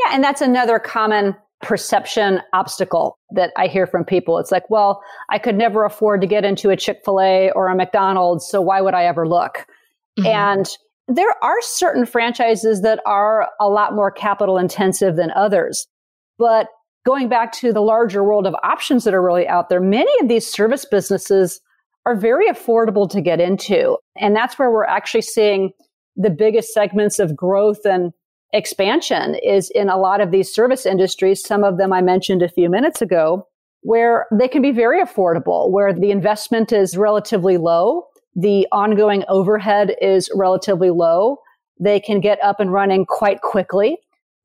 Yeah, 0.05 0.13
and 0.13 0.23
that's 0.23 0.41
another 0.41 0.77
common 0.79 1.35
perception 1.63 2.39
obstacle 2.53 3.17
that 3.31 3.51
I 3.57 3.65
hear 3.65 3.87
from 3.87 4.05
people. 4.05 4.37
It's 4.37 4.51
like, 4.51 4.69
well, 4.69 5.01
I 5.29 5.39
could 5.39 5.55
never 5.55 5.83
afford 5.83 6.21
to 6.21 6.27
get 6.27 6.45
into 6.45 6.69
a 6.69 6.77
Chick 6.77 7.01
fil 7.03 7.19
A 7.19 7.51
or 7.55 7.67
a 7.67 7.75
McDonald's, 7.75 8.47
so 8.47 8.61
why 8.61 8.81
would 8.81 8.93
I 8.93 9.05
ever 9.05 9.27
look? 9.27 9.65
Mm-hmm. 10.19 10.27
And 10.27 10.69
there 11.07 11.33
are 11.43 11.61
certain 11.61 12.05
franchises 12.05 12.81
that 12.81 12.99
are 13.07 13.49
a 13.59 13.67
lot 13.67 13.95
more 13.95 14.11
capital 14.11 14.59
intensive 14.59 15.15
than 15.15 15.31
others. 15.31 15.87
But 16.37 16.67
going 17.03 17.29
back 17.29 17.51
to 17.53 17.73
the 17.73 17.81
larger 17.81 18.23
world 18.23 18.45
of 18.45 18.53
options 18.61 19.05
that 19.05 19.15
are 19.15 19.23
really 19.23 19.47
out 19.47 19.69
there, 19.69 19.79
many 19.79 20.11
of 20.21 20.27
these 20.27 20.45
service 20.45 20.85
businesses 20.85 21.61
are 22.07 22.15
very 22.15 22.49
affordable 22.49 23.09
to 23.09 23.19
get 23.19 23.41
into. 23.41 23.97
And 24.15 24.33
that's 24.33 24.57
where 24.57 24.71
we're 24.71 24.85
actually 24.85 25.23
seeing 25.23 25.71
the 26.15 26.29
biggest 26.29 26.73
segments 26.73 27.19
of 27.19 27.35
growth 27.35 27.85
and 27.85 28.13
expansion 28.53 29.35
is 29.43 29.69
in 29.71 29.89
a 29.89 29.97
lot 29.97 30.21
of 30.21 30.31
these 30.31 30.49
service 30.49 30.85
industries. 30.85 31.43
Some 31.45 31.65
of 31.65 31.77
them 31.77 31.91
I 31.91 32.01
mentioned 32.01 32.41
a 32.41 32.47
few 32.47 32.69
minutes 32.69 33.01
ago, 33.01 33.45
where 33.81 34.25
they 34.31 34.47
can 34.47 34.61
be 34.61 34.71
very 34.71 35.03
affordable, 35.03 35.69
where 35.69 35.91
the 35.91 36.11
investment 36.11 36.71
is 36.71 36.95
relatively 36.95 37.57
low. 37.57 38.05
The 38.37 38.67
ongoing 38.71 39.25
overhead 39.27 39.93
is 40.01 40.29
relatively 40.33 40.91
low. 40.91 41.39
They 41.77 41.99
can 41.99 42.21
get 42.21 42.41
up 42.41 42.61
and 42.61 42.71
running 42.71 43.05
quite 43.05 43.41
quickly. 43.41 43.97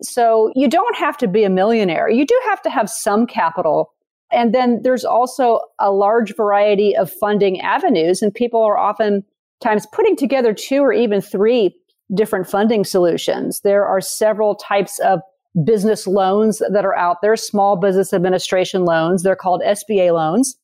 So 0.02 0.50
you 0.56 0.68
don't 0.68 0.96
have 0.96 1.16
to 1.18 1.28
be 1.28 1.44
a 1.44 1.50
millionaire. 1.50 2.08
You 2.08 2.26
do 2.26 2.38
have 2.46 2.60
to 2.62 2.70
have 2.70 2.90
some 2.90 3.24
capital 3.24 3.92
and 4.32 4.54
then 4.54 4.80
there's 4.82 5.04
also 5.04 5.60
a 5.78 5.92
large 5.92 6.34
variety 6.34 6.96
of 6.96 7.10
funding 7.10 7.60
avenues, 7.60 8.22
and 8.22 8.34
people 8.34 8.62
are 8.62 8.78
oftentimes 8.78 9.86
putting 9.92 10.16
together 10.16 10.54
two 10.54 10.80
or 10.80 10.92
even 10.92 11.20
three 11.20 11.76
different 12.14 12.48
funding 12.48 12.84
solutions. 12.84 13.60
There 13.60 13.86
are 13.86 14.00
several 14.00 14.54
types 14.54 14.98
of 15.00 15.20
business 15.64 16.06
loans 16.06 16.62
that 16.70 16.84
are 16.84 16.96
out 16.96 17.18
there, 17.22 17.36
small 17.36 17.76
business 17.76 18.12
administration 18.12 18.84
loans. 18.84 19.22
They're 19.22 19.36
called 19.36 19.62
SBA 19.62 20.12
loans. 20.12 20.56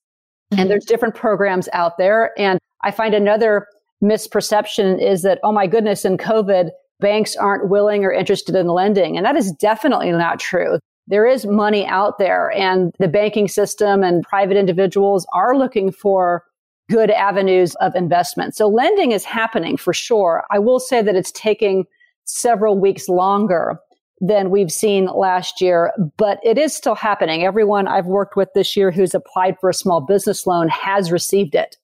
Mm-hmm. 0.52 0.60
And 0.60 0.70
there's 0.70 0.84
different 0.84 1.14
programs 1.14 1.68
out 1.72 1.98
there. 1.98 2.32
And 2.38 2.58
I 2.82 2.90
find 2.90 3.14
another 3.14 3.66
misperception 4.02 5.02
is 5.02 5.22
that, 5.22 5.40
oh 5.42 5.52
my 5.52 5.66
goodness, 5.66 6.04
in 6.04 6.16
COVID, 6.16 6.70
banks 7.00 7.36
aren't 7.36 7.68
willing 7.68 8.04
or 8.04 8.12
interested 8.12 8.54
in 8.54 8.68
lending. 8.68 9.16
And 9.16 9.26
that 9.26 9.36
is 9.36 9.52
definitely 9.52 10.10
not 10.12 10.40
true 10.40 10.78
there 11.08 11.26
is 11.26 11.46
money 11.46 11.86
out 11.86 12.18
there 12.18 12.50
and 12.52 12.94
the 12.98 13.08
banking 13.08 13.48
system 13.48 14.02
and 14.02 14.22
private 14.22 14.56
individuals 14.56 15.26
are 15.32 15.56
looking 15.56 15.90
for 15.90 16.44
good 16.90 17.10
avenues 17.10 17.74
of 17.76 17.94
investment. 17.94 18.54
So 18.54 18.68
lending 18.68 19.12
is 19.12 19.24
happening 19.24 19.76
for 19.76 19.92
sure. 19.92 20.44
I 20.50 20.58
will 20.58 20.80
say 20.80 21.02
that 21.02 21.16
it's 21.16 21.32
taking 21.32 21.86
several 22.24 22.78
weeks 22.78 23.08
longer 23.08 23.78
than 24.20 24.50
we've 24.50 24.72
seen 24.72 25.06
last 25.06 25.60
year, 25.60 25.92
but 26.16 26.40
it 26.42 26.58
is 26.58 26.74
still 26.74 26.94
happening. 26.94 27.44
Everyone 27.44 27.88
I've 27.88 28.06
worked 28.06 28.36
with 28.36 28.48
this 28.54 28.76
year 28.76 28.90
who's 28.90 29.14
applied 29.14 29.56
for 29.60 29.70
a 29.70 29.74
small 29.74 30.00
business 30.00 30.46
loan 30.46 30.68
has 30.68 31.10
received 31.12 31.54
it. 31.54 31.76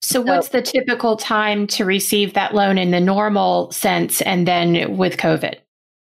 So, 0.00 0.20
what's 0.20 0.50
the 0.50 0.62
typical 0.62 1.16
time 1.16 1.66
to 1.68 1.84
receive 1.84 2.34
that 2.34 2.54
loan 2.54 2.78
in 2.78 2.92
the 2.92 3.00
normal 3.00 3.72
sense 3.72 4.20
and 4.22 4.46
then 4.46 4.96
with 4.96 5.16
COVID? 5.16 5.56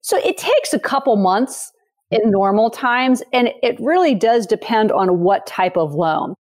So, 0.01 0.17
it 0.19 0.37
takes 0.37 0.71
a 0.71 0.79
couple 0.79 1.15
months 1.15 1.71
in 2.11 2.29
normal 2.29 2.69
times. 2.69 3.23
And 3.33 3.49
it 3.63 3.79
really 3.79 4.13
does 4.13 4.45
depend 4.45 4.91
on 4.91 5.19
what 5.19 5.47
type 5.47 5.77
of 5.77 5.93
loan. 5.93 6.35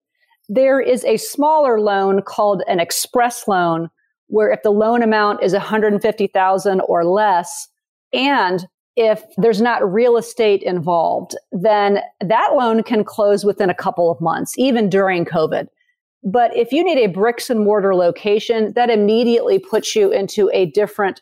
There 0.47 0.81
is 0.81 1.05
a 1.05 1.17
smaller 1.17 1.79
loan 1.79 2.21
called 2.23 2.63
an 2.67 2.79
express 2.79 3.47
loan 3.47 3.89
where 4.27 4.51
if 4.51 4.61
the 4.63 4.71
loan 4.71 5.01
amount 5.03 5.43
is 5.43 5.53
150,000 5.53 6.81
or 6.81 7.05
less 7.05 7.67
and 8.13 8.67
if 8.95 9.23
there's 9.37 9.61
not 9.61 9.91
real 9.91 10.17
estate 10.17 10.61
involved, 10.63 11.35
then 11.51 11.99
that 12.19 12.49
loan 12.53 12.83
can 12.83 13.03
close 13.03 13.45
within 13.45 13.69
a 13.69 13.75
couple 13.75 14.11
of 14.11 14.19
months, 14.19 14.53
even 14.57 14.89
during 14.89 15.23
COVID. 15.23 15.67
But 16.23 16.55
if 16.55 16.73
you 16.73 16.83
need 16.83 16.97
a 16.97 17.07
bricks 17.07 17.49
and 17.49 17.61
mortar 17.63 17.95
location, 17.95 18.73
that 18.73 18.89
immediately 18.89 19.57
puts 19.57 19.95
you 19.95 20.11
into 20.11 20.49
a 20.53 20.65
different 20.71 21.21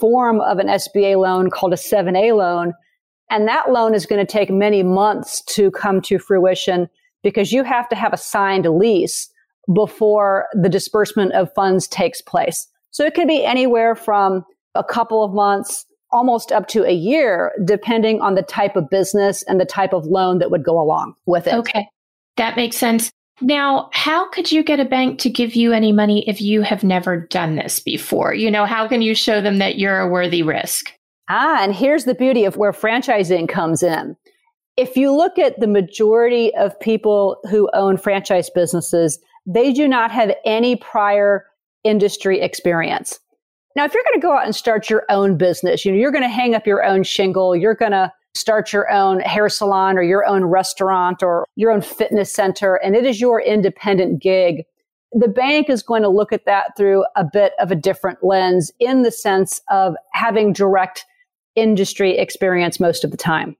form 0.00 0.40
of 0.40 0.58
an 0.58 0.68
SBA 0.68 1.20
loan 1.20 1.50
called 1.50 1.74
a 1.74 1.76
7A 1.76 2.34
loan, 2.34 2.72
and 3.30 3.46
that 3.48 3.70
loan 3.70 3.94
is 3.94 4.06
going 4.06 4.24
to 4.24 4.30
take 4.30 4.50
many 4.50 4.82
months 4.82 5.42
to 5.42 5.70
come 5.70 6.00
to 6.02 6.18
fruition 6.18 6.88
because 7.22 7.52
you 7.52 7.64
have 7.64 7.88
to 7.88 7.96
have 7.96 8.12
a 8.12 8.16
signed 8.16 8.66
lease 8.66 9.28
before 9.74 10.46
the 10.54 10.68
disbursement 10.68 11.32
of 11.32 11.52
funds 11.54 11.86
takes 11.88 12.22
place. 12.22 12.66
So 12.90 13.04
it 13.04 13.14
can 13.14 13.26
be 13.26 13.44
anywhere 13.44 13.94
from 13.94 14.44
a 14.74 14.84
couple 14.84 15.22
of 15.22 15.34
months 15.34 15.84
almost 16.10 16.52
up 16.52 16.68
to 16.68 16.84
a 16.84 16.92
year, 16.92 17.52
depending 17.64 18.20
on 18.20 18.34
the 18.34 18.42
type 18.42 18.76
of 18.76 18.88
business 18.88 19.42
and 19.42 19.60
the 19.60 19.66
type 19.66 19.92
of 19.92 20.06
loan 20.06 20.38
that 20.38 20.50
would 20.50 20.64
go 20.64 20.80
along 20.80 21.14
with 21.26 21.46
it. 21.46 21.54
Okay. 21.54 21.86
That 22.38 22.56
makes 22.56 22.76
sense. 22.76 23.10
Now, 23.40 23.90
how 23.92 24.28
could 24.30 24.50
you 24.50 24.64
get 24.64 24.80
a 24.80 24.84
bank 24.84 25.20
to 25.20 25.30
give 25.30 25.54
you 25.54 25.72
any 25.72 25.92
money 25.92 26.28
if 26.28 26.40
you 26.40 26.62
have 26.62 26.82
never 26.82 27.16
done 27.26 27.56
this 27.56 27.78
before? 27.78 28.34
You 28.34 28.50
know, 28.50 28.64
how 28.64 28.88
can 28.88 29.02
you 29.02 29.14
show 29.14 29.40
them 29.40 29.58
that 29.58 29.78
you're 29.78 30.00
a 30.00 30.08
worthy 30.08 30.42
risk? 30.42 30.92
Ah, 31.28 31.62
and 31.62 31.74
here's 31.74 32.04
the 32.04 32.14
beauty 32.14 32.44
of 32.44 32.56
where 32.56 32.72
franchising 32.72 33.48
comes 33.48 33.82
in. 33.82 34.16
If 34.76 34.96
you 34.96 35.14
look 35.14 35.38
at 35.38 35.60
the 35.60 35.66
majority 35.66 36.54
of 36.54 36.78
people 36.80 37.36
who 37.50 37.68
own 37.74 37.96
franchise 37.96 38.48
businesses, 38.48 39.18
they 39.44 39.72
do 39.72 39.88
not 39.88 40.10
have 40.10 40.34
any 40.44 40.76
prior 40.76 41.44
industry 41.84 42.40
experience. 42.40 43.20
Now, 43.76 43.84
if 43.84 43.92
you're 43.92 44.04
going 44.04 44.20
to 44.20 44.26
go 44.26 44.36
out 44.36 44.44
and 44.44 44.56
start 44.56 44.88
your 44.88 45.04
own 45.08 45.36
business, 45.36 45.84
you 45.84 45.92
know, 45.92 45.98
you're 45.98 46.12
going 46.12 46.22
to 46.22 46.28
hang 46.28 46.54
up 46.54 46.66
your 46.66 46.84
own 46.84 47.02
shingle, 47.02 47.54
you're 47.54 47.74
going 47.74 47.92
to 47.92 48.12
start 48.34 48.72
your 48.72 48.90
own 48.90 49.20
hair 49.20 49.48
salon 49.48 49.98
or 49.98 50.02
your 50.02 50.26
own 50.26 50.44
restaurant 50.44 51.22
or 51.22 51.44
your 51.56 51.70
own 51.70 51.82
fitness 51.82 52.32
center, 52.32 52.76
and 52.76 52.96
it 52.96 53.04
is 53.04 53.20
your 53.20 53.40
independent 53.40 54.22
gig. 54.22 54.64
The 55.12 55.28
bank 55.28 55.68
is 55.68 55.82
going 55.82 56.02
to 56.02 56.08
look 56.08 56.32
at 56.32 56.44
that 56.46 56.76
through 56.76 57.04
a 57.16 57.24
bit 57.24 57.52
of 57.58 57.70
a 57.70 57.76
different 57.76 58.18
lens 58.22 58.70
in 58.78 59.02
the 59.02 59.10
sense 59.10 59.60
of 59.70 59.94
having 60.12 60.52
direct 60.52 61.04
industry 61.58 62.16
experience 62.16 62.80
most 62.80 63.04
of 63.04 63.10
the 63.10 63.16
time. 63.16 63.56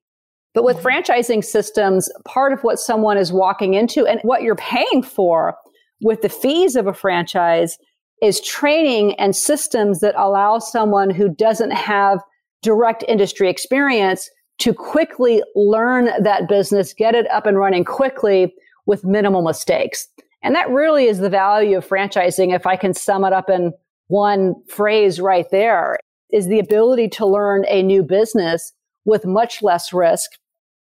But 0.54 0.64
with 0.64 0.78
mm-hmm. 0.78 0.88
franchising 0.88 1.44
systems, 1.44 2.10
part 2.24 2.52
of 2.52 2.62
what 2.62 2.78
someone 2.78 3.18
is 3.18 3.32
walking 3.32 3.74
into 3.74 4.06
and 4.06 4.20
what 4.22 4.42
you're 4.42 4.56
paying 4.56 5.02
for 5.02 5.54
with 6.00 6.22
the 6.22 6.28
fees 6.28 6.76
of 6.76 6.86
a 6.86 6.94
franchise 6.94 7.78
is 8.22 8.40
training 8.40 9.14
and 9.14 9.34
systems 9.34 10.00
that 10.00 10.14
allow 10.16 10.58
someone 10.58 11.10
who 11.10 11.28
doesn't 11.28 11.70
have 11.70 12.18
direct 12.62 13.04
industry 13.06 13.48
experience 13.48 14.28
to 14.58 14.74
quickly 14.74 15.42
learn 15.54 16.06
that 16.22 16.48
business, 16.48 16.92
get 16.92 17.14
it 17.14 17.30
up 17.30 17.46
and 17.46 17.58
running 17.58 17.84
quickly 17.84 18.52
with 18.86 19.04
minimal 19.04 19.42
mistakes. 19.42 20.08
And 20.42 20.54
that 20.54 20.70
really 20.70 21.04
is 21.06 21.18
the 21.18 21.30
value 21.30 21.76
of 21.76 21.86
franchising. 21.86 22.54
If 22.54 22.66
I 22.66 22.76
can 22.76 22.94
sum 22.94 23.24
it 23.24 23.32
up 23.32 23.48
in 23.48 23.72
one 24.08 24.54
phrase 24.68 25.20
right 25.20 25.46
there, 25.50 25.98
is 26.32 26.46
the 26.46 26.58
ability 26.58 27.08
to 27.08 27.26
learn 27.26 27.64
a 27.68 27.82
new 27.82 28.02
business 28.02 28.72
with 29.04 29.24
much 29.24 29.62
less 29.62 29.92
risk. 29.92 30.32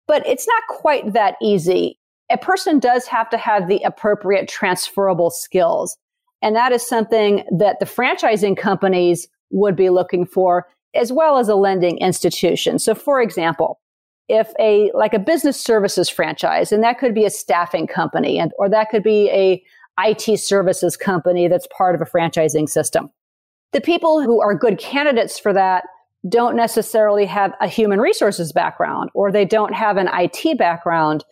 But 0.07 0.25
it's 0.27 0.47
not 0.47 0.63
quite 0.69 1.13
that 1.13 1.35
easy. 1.41 1.97
A 2.31 2.37
person 2.37 2.79
does 2.79 3.05
have 3.07 3.29
to 3.29 3.37
have 3.37 3.67
the 3.67 3.81
appropriate 3.83 4.47
transferable 4.47 5.29
skills. 5.29 5.97
And 6.41 6.55
that 6.55 6.71
is 6.71 6.87
something 6.87 7.43
that 7.57 7.79
the 7.79 7.85
franchising 7.85 8.57
companies 8.57 9.27
would 9.51 9.75
be 9.75 9.89
looking 9.89 10.25
for, 10.25 10.67
as 10.95 11.11
well 11.11 11.37
as 11.37 11.49
a 11.49 11.55
lending 11.55 11.97
institution. 11.97 12.79
So, 12.79 12.95
for 12.95 13.21
example, 13.21 13.79
if 14.27 14.51
a 14.59 14.91
like 14.93 15.13
a 15.13 15.19
business 15.19 15.59
services 15.59 16.09
franchise, 16.09 16.71
and 16.71 16.83
that 16.83 16.99
could 16.99 17.13
be 17.13 17.25
a 17.25 17.29
staffing 17.29 17.85
company, 17.85 18.39
and 18.39 18.51
or 18.57 18.69
that 18.69 18.89
could 18.89 19.03
be 19.03 19.29
a 19.29 19.61
IT 19.99 20.39
services 20.39 20.95
company 20.95 21.47
that's 21.47 21.67
part 21.75 21.95
of 21.95 22.01
a 22.01 22.05
franchising 22.05 22.69
system. 22.69 23.11
The 23.71 23.81
people 23.81 24.21
who 24.21 24.41
are 24.41 24.53
good 24.53 24.77
candidates 24.77 25.39
for 25.39 25.53
that 25.53 25.85
don't 26.27 26.55
necessarily 26.55 27.25
have 27.25 27.53
a 27.61 27.67
human 27.67 27.99
resources 27.99 28.51
background 28.51 29.09
or 29.13 29.31
they 29.31 29.45
don't 29.45 29.73
have 29.73 29.97
an 29.97 30.09
IT 30.13 30.57
background 30.57 31.23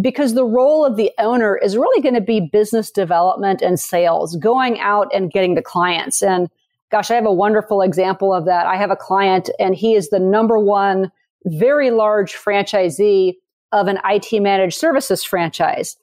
because 0.00 0.34
the 0.34 0.44
role 0.44 0.84
of 0.84 0.96
the 0.96 1.10
owner 1.18 1.56
is 1.56 1.76
really 1.76 2.02
going 2.02 2.14
to 2.14 2.20
be 2.20 2.40
business 2.40 2.90
development 2.90 3.62
and 3.62 3.80
sales, 3.80 4.36
going 4.36 4.78
out 4.80 5.08
and 5.14 5.30
getting 5.30 5.54
the 5.54 5.62
clients. 5.62 6.22
And 6.22 6.50
gosh, 6.90 7.10
I 7.10 7.14
have 7.14 7.24
a 7.24 7.32
wonderful 7.32 7.80
example 7.80 8.34
of 8.34 8.44
that. 8.44 8.66
I 8.66 8.76
have 8.76 8.90
a 8.90 8.96
client 8.96 9.48
and 9.58 9.74
he 9.74 9.94
is 9.94 10.10
the 10.10 10.20
number 10.20 10.58
one 10.58 11.10
very 11.46 11.90
large 11.90 12.34
franchisee 12.34 13.34
of 13.72 13.86
an 13.88 13.98
IT 14.04 14.40
managed 14.42 14.78
services 14.78 15.22
franchise. 15.22 15.96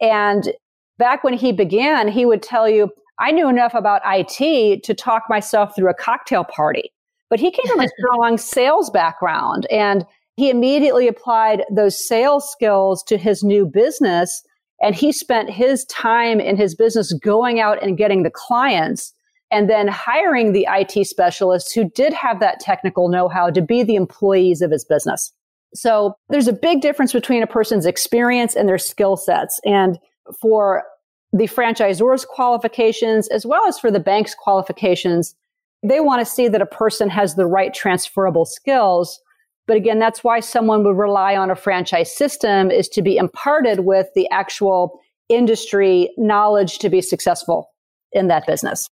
And 0.00 0.52
back 0.98 1.24
when 1.24 1.34
he 1.34 1.52
began, 1.52 2.08
he 2.08 2.26
would 2.26 2.42
tell 2.42 2.68
you, 2.68 2.90
I 3.20 3.30
knew 3.30 3.48
enough 3.48 3.74
about 3.74 4.02
IT 4.04 4.82
to 4.82 4.94
talk 4.94 5.24
myself 5.28 5.76
through 5.76 5.90
a 5.90 5.94
cocktail 5.94 6.42
party. 6.42 6.90
But 7.28 7.38
he 7.38 7.50
came 7.52 7.66
from 7.66 7.80
a 7.80 7.88
strong 7.98 8.38
sales 8.38 8.90
background 8.90 9.66
and 9.70 10.04
he 10.36 10.50
immediately 10.50 11.06
applied 11.06 11.64
those 11.70 12.08
sales 12.08 12.50
skills 12.50 13.02
to 13.04 13.18
his 13.18 13.44
new 13.44 13.66
business. 13.66 14.42
And 14.82 14.94
he 14.94 15.12
spent 15.12 15.50
his 15.50 15.84
time 15.84 16.40
in 16.40 16.56
his 16.56 16.74
business 16.74 17.12
going 17.12 17.60
out 17.60 17.82
and 17.82 17.98
getting 17.98 18.22
the 18.22 18.30
clients 18.30 19.12
and 19.50 19.68
then 19.68 19.88
hiring 19.88 20.52
the 20.52 20.66
IT 20.70 21.06
specialists 21.06 21.72
who 21.72 21.90
did 21.90 22.14
have 22.14 22.40
that 22.40 22.60
technical 22.60 23.08
know 23.08 23.28
how 23.28 23.50
to 23.50 23.60
be 23.60 23.82
the 23.82 23.96
employees 23.96 24.62
of 24.62 24.70
his 24.70 24.84
business. 24.84 25.32
So 25.74 26.14
there's 26.30 26.48
a 26.48 26.52
big 26.52 26.80
difference 26.80 27.12
between 27.12 27.42
a 27.42 27.46
person's 27.46 27.84
experience 27.84 28.56
and 28.56 28.68
their 28.68 28.78
skill 28.78 29.16
sets. 29.16 29.60
And 29.64 29.98
for 30.40 30.84
the 31.32 31.46
franchisor's 31.46 32.24
qualifications, 32.24 33.28
as 33.28 33.46
well 33.46 33.66
as 33.66 33.78
for 33.78 33.90
the 33.90 34.00
bank's 34.00 34.34
qualifications, 34.34 35.34
they 35.82 36.00
want 36.00 36.20
to 36.20 36.30
see 36.30 36.48
that 36.48 36.62
a 36.62 36.66
person 36.66 37.08
has 37.08 37.34
the 37.34 37.46
right 37.46 37.72
transferable 37.72 38.44
skills. 38.44 39.20
But 39.66 39.76
again, 39.76 39.98
that's 39.98 40.24
why 40.24 40.40
someone 40.40 40.84
would 40.84 40.96
rely 40.96 41.36
on 41.36 41.50
a 41.50 41.56
franchise 41.56 42.14
system 42.14 42.70
is 42.70 42.88
to 42.88 43.02
be 43.02 43.16
imparted 43.16 43.80
with 43.80 44.08
the 44.14 44.28
actual 44.30 45.00
industry 45.28 46.10
knowledge 46.18 46.78
to 46.80 46.90
be 46.90 47.00
successful 47.00 47.70
in 48.12 48.28
that 48.28 48.46
business. 48.46 48.88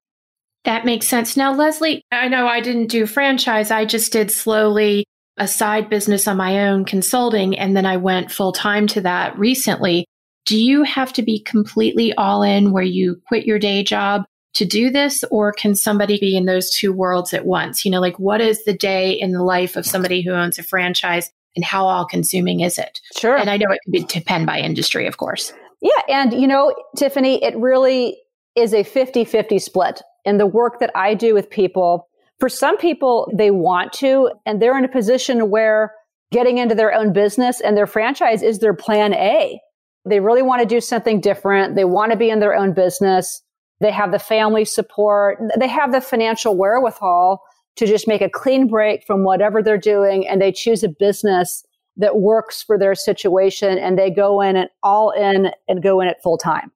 That 0.65 0.83
makes 0.83 1.07
sense. 1.07 1.37
Now, 1.37 1.53
Leslie, 1.53 2.03
I 2.11 2.27
know 2.27 2.47
I 2.47 2.59
didn't 2.59 2.87
do 2.87 3.05
franchise. 3.05 3.71
I 3.71 3.85
just 3.85 4.11
did 4.11 4.31
slowly 4.31 5.05
a 5.37 5.47
side 5.47 5.89
business 5.89 6.27
on 6.27 6.37
my 6.37 6.67
own 6.67 6.85
consulting, 6.85 7.57
and 7.57 7.75
then 7.75 7.85
I 7.85 7.97
went 7.97 8.31
full 8.31 8.51
time 8.51 8.87
to 8.87 9.01
that 9.01 9.37
recently. 9.37 10.05
Do 10.45 10.61
you 10.61 10.83
have 10.83 11.11
to 11.13 11.23
be 11.23 11.39
completely 11.39 12.13
all 12.13 12.43
in 12.43 12.71
where 12.71 12.83
you 12.83 13.21
quit 13.27 13.45
your 13.45 13.59
day 13.59 13.83
job 13.83 14.25
to 14.53 14.65
do 14.65 14.89
this, 14.89 15.23
or 15.31 15.51
can 15.51 15.75
somebody 15.75 16.17
be 16.19 16.35
in 16.37 16.45
those 16.45 16.71
two 16.71 16.93
worlds 16.93 17.33
at 17.33 17.45
once? 17.45 17.83
You 17.83 17.91
know, 17.91 17.99
like 17.99 18.17
what 18.19 18.41
is 18.41 18.63
the 18.63 18.73
day 18.73 19.11
in 19.11 19.31
the 19.31 19.43
life 19.43 19.75
of 19.75 19.85
somebody 19.85 20.21
who 20.21 20.31
owns 20.31 20.57
a 20.57 20.63
franchise 20.63 21.29
and 21.55 21.65
how 21.65 21.85
all 21.85 22.05
consuming 22.05 22.61
is 22.61 22.77
it? 22.77 23.01
Sure. 23.17 23.37
And 23.37 23.49
I 23.49 23.57
know 23.57 23.71
it 23.71 23.79
can 23.83 23.91
be, 23.91 24.03
depend 24.03 24.45
by 24.45 24.59
industry, 24.59 25.07
of 25.07 25.17
course. 25.17 25.51
Yeah. 25.81 26.01
And, 26.07 26.33
you 26.33 26.47
know, 26.47 26.73
Tiffany, 26.97 27.43
it 27.43 27.55
really 27.57 28.17
is 28.55 28.73
a 28.73 28.83
50 28.83 29.25
50 29.25 29.59
split 29.59 30.01
in 30.23 30.37
the 30.37 30.47
work 30.47 30.79
that 30.79 30.91
I 30.95 31.13
do 31.13 31.33
with 31.33 31.49
people. 31.49 32.07
For 32.39 32.49
some 32.49 32.77
people, 32.77 33.31
they 33.33 33.51
want 33.51 33.93
to, 33.93 34.31
and 34.45 34.61
they're 34.61 34.77
in 34.77 34.85
a 34.85 34.89
position 34.89 35.49
where 35.49 35.93
getting 36.31 36.57
into 36.57 36.75
their 36.75 36.93
own 36.93 37.13
business 37.13 37.61
and 37.61 37.77
their 37.77 37.87
franchise 37.87 38.41
is 38.41 38.59
their 38.59 38.73
plan 38.73 39.13
A. 39.13 39.59
They 40.07 40.19
really 40.19 40.41
want 40.41 40.61
to 40.61 40.67
do 40.67 40.81
something 40.81 41.19
different. 41.19 41.75
They 41.75 41.85
want 41.85 42.11
to 42.11 42.17
be 42.17 42.29
in 42.29 42.39
their 42.39 42.55
own 42.55 42.73
business. 42.73 43.41
They 43.81 43.91
have 43.91 44.11
the 44.11 44.19
family 44.19 44.65
support. 44.65 45.39
They 45.59 45.67
have 45.67 45.91
the 45.91 46.01
financial 46.01 46.55
wherewithal 46.55 47.41
to 47.77 47.85
just 47.85 48.07
make 48.07 48.21
a 48.21 48.29
clean 48.29 48.67
break 48.67 49.03
from 49.05 49.23
whatever 49.23 49.61
they're 49.61 49.77
doing 49.77 50.27
and 50.27 50.41
they 50.41 50.51
choose 50.51 50.83
a 50.83 50.89
business 50.89 51.63
that 51.97 52.17
works 52.17 52.61
for 52.61 52.77
their 52.77 52.95
situation 52.95 53.77
and 53.77 53.97
they 53.97 54.09
go 54.09 54.41
in 54.41 54.55
and 54.55 54.69
all 54.83 55.11
in 55.11 55.51
and 55.67 55.83
go 55.83 56.01
in 56.01 56.07
it 56.07 56.17
full 56.23 56.37
time. 56.37 56.71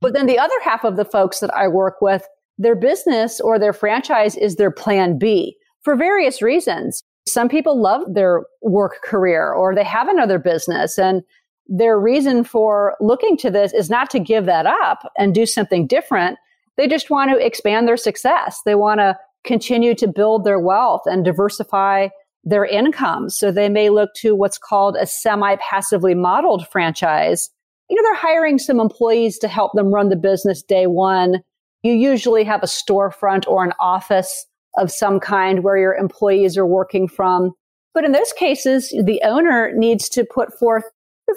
But 0.00 0.14
then 0.14 0.26
the 0.26 0.38
other 0.38 0.54
half 0.62 0.84
of 0.84 0.96
the 0.96 1.04
folks 1.04 1.40
that 1.40 1.54
I 1.54 1.68
work 1.68 2.00
with, 2.00 2.26
their 2.58 2.74
business 2.74 3.40
or 3.40 3.58
their 3.58 3.72
franchise 3.72 4.36
is 4.36 4.56
their 4.56 4.70
plan 4.70 5.18
B 5.18 5.56
for 5.82 5.96
various 5.96 6.42
reasons. 6.42 7.02
Some 7.26 7.48
people 7.48 7.80
love 7.80 8.02
their 8.14 8.42
work 8.62 8.96
career 9.04 9.52
or 9.52 9.74
they 9.74 9.84
have 9.84 10.08
another 10.08 10.38
business 10.38 10.98
and 10.98 11.22
their 11.66 11.98
reason 11.98 12.44
for 12.44 12.96
looking 13.00 13.36
to 13.38 13.50
this 13.50 13.72
is 13.72 13.88
not 13.88 14.10
to 14.10 14.18
give 14.18 14.46
that 14.46 14.66
up 14.66 15.10
and 15.16 15.34
do 15.34 15.46
something 15.46 15.86
different. 15.86 16.38
They 16.76 16.88
just 16.88 17.10
want 17.10 17.30
to 17.30 17.44
expand 17.44 17.86
their 17.86 17.96
success. 17.96 18.60
They 18.64 18.74
want 18.74 19.00
to 19.00 19.16
continue 19.44 19.94
to 19.96 20.08
build 20.08 20.44
their 20.44 20.58
wealth 20.58 21.02
and 21.06 21.24
diversify 21.24 22.08
their 22.44 22.64
income. 22.64 23.30
So 23.30 23.50
they 23.50 23.68
may 23.68 23.90
look 23.90 24.10
to 24.16 24.34
what's 24.34 24.58
called 24.58 24.96
a 24.96 25.06
semi 25.06 25.56
passively 25.56 26.14
modeled 26.14 26.66
franchise. 26.68 27.50
You 27.88 27.96
know, 27.96 28.02
they're 28.02 28.14
hiring 28.14 28.58
some 28.58 28.80
employees 28.80 29.38
to 29.38 29.48
help 29.48 29.72
them 29.74 29.92
run 29.92 30.08
the 30.08 30.16
business 30.16 30.62
day 30.62 30.86
one. 30.86 31.42
You 31.82 31.92
usually 31.92 32.44
have 32.44 32.62
a 32.62 32.66
storefront 32.66 33.46
or 33.46 33.64
an 33.64 33.72
office 33.80 34.46
of 34.76 34.90
some 34.90 35.20
kind 35.20 35.62
where 35.62 35.76
your 35.76 35.94
employees 35.94 36.56
are 36.56 36.66
working 36.66 37.06
from. 37.06 37.52
But 37.94 38.04
in 38.04 38.12
those 38.12 38.32
cases, 38.32 38.88
the 39.04 39.20
owner 39.24 39.72
needs 39.74 40.08
to 40.10 40.24
put 40.24 40.58
forth 40.58 40.84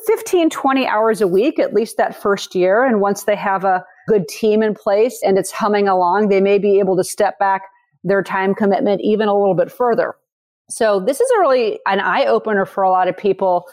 15, 0.07 0.49
20 0.49 0.87
hours 0.87 1.21
a 1.21 1.27
week, 1.27 1.59
at 1.59 1.73
least 1.73 1.97
that 1.97 2.19
first 2.19 2.55
year. 2.55 2.83
And 2.83 3.01
once 3.01 3.23
they 3.23 3.35
have 3.35 3.63
a 3.63 3.83
good 4.07 4.27
team 4.27 4.61
in 4.61 4.73
place 4.73 5.19
and 5.23 5.37
it's 5.37 5.51
humming 5.51 5.87
along, 5.87 6.29
they 6.29 6.41
may 6.41 6.57
be 6.57 6.79
able 6.79 6.97
to 6.97 7.03
step 7.03 7.39
back 7.39 7.63
their 8.03 8.21
time 8.21 8.53
commitment 8.53 9.01
even 9.01 9.27
a 9.27 9.37
little 9.37 9.55
bit 9.55 9.71
further. 9.71 10.15
So 10.69 10.99
this 10.99 11.21
is 11.21 11.29
a 11.37 11.39
really 11.39 11.79
an 11.85 11.99
eye 11.99 12.25
opener 12.25 12.65
for 12.65 12.83
a 12.83 12.89
lot 12.89 13.07
of 13.07 13.17
people 13.17 13.65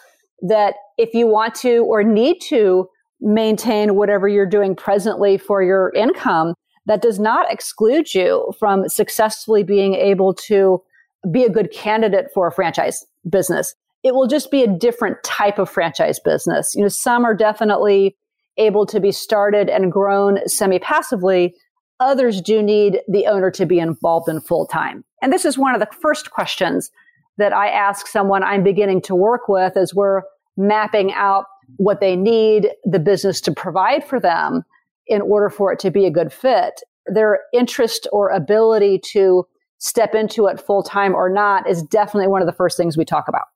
that 0.42 0.74
if 0.98 1.14
you 1.14 1.26
want 1.26 1.54
to 1.56 1.84
or 1.84 2.02
need 2.02 2.40
to 2.48 2.88
maintain 3.20 3.94
whatever 3.94 4.28
you're 4.28 4.46
doing 4.46 4.74
presently 4.74 5.38
for 5.38 5.62
your 5.62 5.92
income, 5.94 6.54
that 6.86 7.00
does 7.00 7.18
not 7.18 7.50
exclude 7.50 8.12
you 8.12 8.52
from 8.58 8.88
successfully 8.88 9.62
being 9.62 9.94
able 9.94 10.34
to 10.34 10.82
be 11.30 11.44
a 11.44 11.50
good 11.50 11.70
candidate 11.70 12.28
for 12.34 12.48
a 12.48 12.52
franchise 12.52 13.06
business 13.28 13.74
it 14.02 14.14
will 14.14 14.26
just 14.26 14.50
be 14.50 14.62
a 14.62 14.66
different 14.66 15.22
type 15.22 15.58
of 15.58 15.70
franchise 15.70 16.18
business. 16.18 16.74
You 16.74 16.82
know, 16.82 16.88
some 16.88 17.24
are 17.24 17.34
definitely 17.34 18.16
able 18.56 18.84
to 18.86 19.00
be 19.00 19.12
started 19.12 19.68
and 19.68 19.92
grown 19.92 20.46
semi 20.48 20.78
passively. 20.78 21.54
Others 22.00 22.40
do 22.40 22.62
need 22.62 23.00
the 23.08 23.26
owner 23.26 23.50
to 23.52 23.64
be 23.64 23.78
involved 23.78 24.28
in 24.28 24.40
full 24.40 24.66
time. 24.66 25.04
And 25.22 25.32
this 25.32 25.44
is 25.44 25.56
one 25.56 25.74
of 25.74 25.80
the 25.80 25.94
first 26.00 26.30
questions 26.30 26.90
that 27.38 27.52
I 27.52 27.68
ask 27.68 28.06
someone 28.06 28.42
I'm 28.42 28.64
beginning 28.64 29.02
to 29.02 29.14
work 29.14 29.48
with 29.48 29.76
as 29.76 29.94
we're 29.94 30.22
mapping 30.56 31.12
out 31.12 31.46
what 31.76 32.00
they 32.00 32.16
need 32.16 32.70
the 32.84 32.98
business 32.98 33.40
to 33.42 33.52
provide 33.52 34.04
for 34.04 34.20
them 34.20 34.62
in 35.06 35.22
order 35.22 35.48
for 35.48 35.72
it 35.72 35.78
to 35.80 35.90
be 35.90 36.04
a 36.04 36.10
good 36.10 36.32
fit. 36.32 36.82
Their 37.06 37.40
interest 37.54 38.06
or 38.12 38.30
ability 38.30 39.00
to 39.12 39.46
step 39.78 40.14
into 40.14 40.46
it 40.46 40.60
full 40.60 40.82
time 40.82 41.14
or 41.14 41.28
not 41.28 41.68
is 41.68 41.82
definitely 41.82 42.28
one 42.28 42.42
of 42.42 42.46
the 42.46 42.52
first 42.52 42.76
things 42.76 42.96
we 42.96 43.04
talk 43.04 43.26
about. 43.28 43.46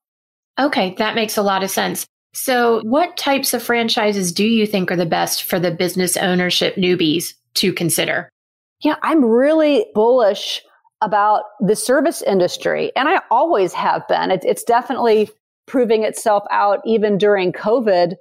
Okay, 0.58 0.94
that 0.98 1.14
makes 1.14 1.36
a 1.36 1.42
lot 1.42 1.62
of 1.62 1.70
sense. 1.70 2.06
So, 2.32 2.80
what 2.84 3.16
types 3.16 3.54
of 3.54 3.62
franchises 3.62 4.32
do 4.32 4.46
you 4.46 4.66
think 4.66 4.90
are 4.90 4.96
the 4.96 5.06
best 5.06 5.44
for 5.44 5.58
the 5.58 5.70
business 5.70 6.16
ownership 6.16 6.76
newbies 6.76 7.32
to 7.54 7.72
consider? 7.72 8.28
Yeah, 8.82 8.96
I'm 9.02 9.24
really 9.24 9.86
bullish 9.94 10.62
about 11.00 11.44
the 11.60 11.76
service 11.76 12.22
industry, 12.22 12.92
and 12.94 13.08
I 13.08 13.20
always 13.30 13.72
have 13.72 14.06
been. 14.08 14.30
It, 14.30 14.44
it's 14.44 14.64
definitely 14.64 15.30
proving 15.66 16.04
itself 16.04 16.44
out 16.50 16.80
even 16.84 17.18
during 17.18 17.52
COVID. 17.52 18.14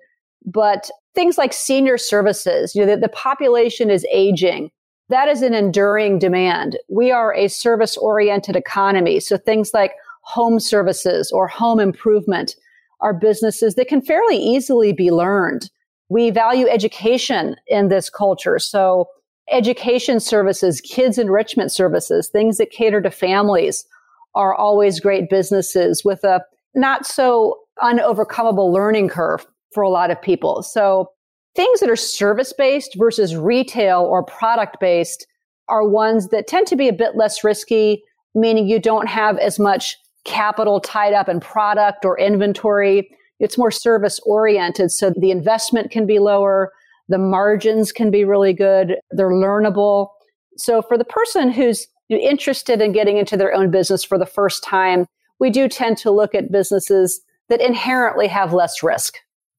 But 0.46 0.90
things 1.14 1.38
like 1.38 1.54
senior 1.54 1.98
services, 1.98 2.76
you 2.76 2.86
know, 2.86 2.96
the, 2.96 3.02
the 3.02 3.10
population 3.10 3.90
is 3.90 4.06
aging. 4.12 4.70
That 5.10 5.28
is 5.28 5.42
an 5.42 5.54
enduring 5.54 6.20
demand. 6.20 6.78
We 6.90 7.12
are 7.12 7.34
a 7.34 7.48
service 7.48 7.98
oriented 7.98 8.56
economy. 8.56 9.20
So 9.20 9.38
things 9.38 9.72
like 9.74 9.94
home 10.26 10.60
services 10.60 11.32
or 11.32 11.48
home 11.48 11.80
improvement 11.80 12.56
are 13.02 13.14
businesses 13.14 13.76
that 13.76 13.88
can 13.88 14.02
fairly 14.02 14.38
easily 14.38 14.94
be 14.94 15.12
learned. 15.12 15.70
We 16.10 16.30
value 16.30 16.68
education 16.68 17.56
in 17.68 17.88
this 17.90 18.10
culture. 18.10 18.60
So 18.60 19.08
education 19.52 20.20
services, 20.20 20.82
kids 20.82 21.18
enrichment 21.18 21.72
services, 21.72 22.28
things 22.28 22.58
that 22.58 22.72
cater 22.72 23.02
to 23.02 23.12
families 23.12 23.86
are 24.34 24.54
always 24.54 25.00
great 25.00 25.30
businesses 25.30 26.04
with 26.04 26.24
a 26.24 26.42
not 26.74 27.06
so 27.06 27.58
unovercomable 27.82 28.72
learning 28.72 29.10
curve 29.10 29.46
for 29.74 29.84
a 29.84 29.90
lot 29.90 30.12
of 30.12 30.22
people. 30.22 30.64
So 30.64 31.12
things 31.56 31.80
that 31.80 31.90
are 31.90 31.96
service 31.96 32.54
based 32.54 32.96
versus 32.98 33.36
retail 33.36 34.02
or 34.02 34.24
product 34.24 34.80
based 34.80 35.28
are 35.68 35.88
ones 35.88 36.30
that 36.30 36.48
tend 36.48 36.68
to 36.68 36.76
be 36.76 36.88
a 36.88 36.94
bit 36.94 37.16
less 37.16 37.44
risky 37.44 38.04
meaning 38.36 38.68
you 38.68 38.80
don't 38.80 39.08
have 39.08 39.38
as 39.40 39.58
much 39.58 39.98
capital 40.26 40.80
tied 40.80 41.14
up 41.14 41.30
in 41.30 41.40
product 41.40 42.04
or 42.04 42.20
inventory. 42.20 43.10
It's 43.40 43.58
more 43.58 43.72
service 43.72 44.20
oriented. 44.26 44.92
So 44.92 45.14
the 45.18 45.32
investment 45.32 45.92
can 45.92 46.06
be 46.06 46.20
lower. 46.20 46.72
The 47.08 47.18
margins 47.18 47.92
can 47.92 48.12
be 48.12 48.26
really 48.26 48.54
good. 48.54 48.96
They're 49.12 49.30
learnable. 49.30 50.10
So 50.58 50.82
for 50.82 50.98
the 50.98 51.06
person 51.06 51.52
who's 51.52 51.88
interested 52.10 52.82
in 52.82 52.92
getting 52.92 53.18
into 53.18 53.38
their 53.38 53.54
own 53.54 53.72
business 53.72 54.04
for 54.04 54.18
the 54.18 54.26
first 54.26 54.64
time, 54.64 55.06
we 55.40 55.50
do 55.50 55.68
tend 55.68 55.98
to 56.00 56.12
look 56.12 56.34
at 56.34 56.52
businesses 56.52 57.22
that 57.50 57.62
inherently 57.62 58.28
have 58.28 58.54
less 58.54 58.82
risk 58.82 59.18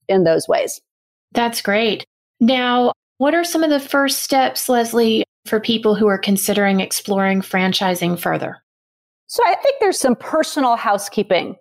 in 0.08 0.24
those 0.24 0.48
ways. 0.48 0.80
That's 1.32 1.60
great. 1.60 2.04
Now, 2.40 2.92
what 3.18 3.34
are 3.34 3.44
some 3.44 3.62
of 3.62 3.70
the 3.70 3.80
first 3.80 4.20
steps, 4.20 4.68
Leslie, 4.68 5.24
for 5.44 5.60
people 5.60 5.94
who 5.94 6.06
are 6.06 6.18
considering 6.18 6.80
exploring 6.80 7.42
franchising 7.42 8.18
further? 8.18 8.62
So 9.26 9.42
I 9.46 9.56
think 9.56 9.76
there's 9.80 9.98
some 9.98 10.16
personal 10.16 10.76
housekeeping 10.76 11.56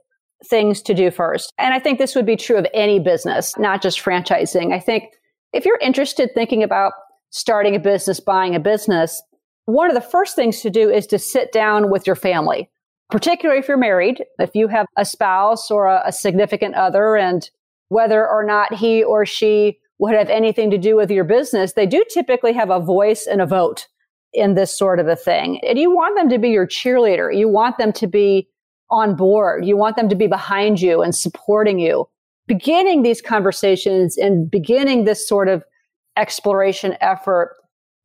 things 0.46 0.82
to 0.84 0.94
do 0.94 1.12
first. 1.12 1.52
And 1.58 1.74
I 1.74 1.80
think 1.80 1.98
this 1.98 2.16
would 2.16 2.26
be 2.26 2.36
true 2.36 2.58
of 2.58 2.68
any 2.74 3.00
business, 3.00 3.58
not 3.58 3.82
just 3.82 4.00
franchising. 4.00 4.74
I 4.74 4.80
think 4.80 5.06
if 5.54 5.66
you're 5.66 5.80
interested 5.80 6.30
thinking 6.34 6.62
about 6.62 6.94
starting 7.32 7.76
a 7.76 7.80
business, 7.80 8.20
buying 8.20 8.56
a 8.56 8.60
business, 8.60 9.22
one 9.66 9.90
of 9.90 9.96
the 9.96 10.02
first 10.02 10.36
things 10.36 10.62
to 10.62 10.70
do 10.70 10.90
is 10.90 11.08
to 11.08 11.18
sit 11.18 11.52
down 11.52 11.90
with 11.90 12.06
your 12.06 12.16
family, 12.16 12.70
particularly 13.10 13.60
if 13.60 13.68
you're 13.68 13.78
married, 13.78 14.24
if 14.40 14.54
you 14.54 14.68
have 14.68 14.86
a 14.98 15.06
spouse 15.06 15.72
or 15.72 15.88
a, 15.88 16.04
a 16.06 16.12
significant 16.12 16.76
other, 16.76 17.16
and 17.16 17.50
whether 17.88 18.28
or 18.28 18.44
not 18.44 18.74
he 18.74 19.04
or 19.04 19.26
she 19.26 19.80
would 19.98 20.14
have 20.14 20.30
anything 20.30 20.70
to 20.70 20.78
do 20.78 20.96
with 20.96 21.10
your 21.10 21.24
business, 21.24 21.74
they 21.74 21.86
do 21.86 22.04
typically 22.14 22.54
have 22.54 22.70
a 22.70 22.80
voice 22.80 23.26
and 23.26 23.42
a 23.42 23.46
vote 23.46 23.88
in 24.36 24.56
this 24.56 24.78
sort 24.78 25.00
of 25.00 25.08
a 25.08 25.16
thing. 25.16 25.60
And 25.68 25.80
you 25.80 25.90
want 25.90 26.18
them 26.18 26.30
to 26.30 26.38
be 26.38 26.50
your 26.50 26.68
cheerleader. 26.68 27.36
You 27.36 27.48
want 27.48 27.78
them 27.78 27.92
to 27.94 28.08
be 28.08 28.48
on 28.92 29.16
board. 29.16 29.66
You 29.66 29.78
want 29.78 29.96
them 29.96 30.10
to 30.10 30.16
be 30.16 30.28
behind 30.28 30.82
you 30.82 31.02
and 31.02 31.16
supporting 31.16 31.80
you. 31.80 32.08
Beginning 32.48 33.02
these 33.02 33.22
conversations 33.22 34.18
and 34.18 34.50
beginning 34.52 35.06
this 35.06 35.28
sort 35.28 35.48
of 35.48 35.64
exploration 36.18 36.96
effort 37.02 37.56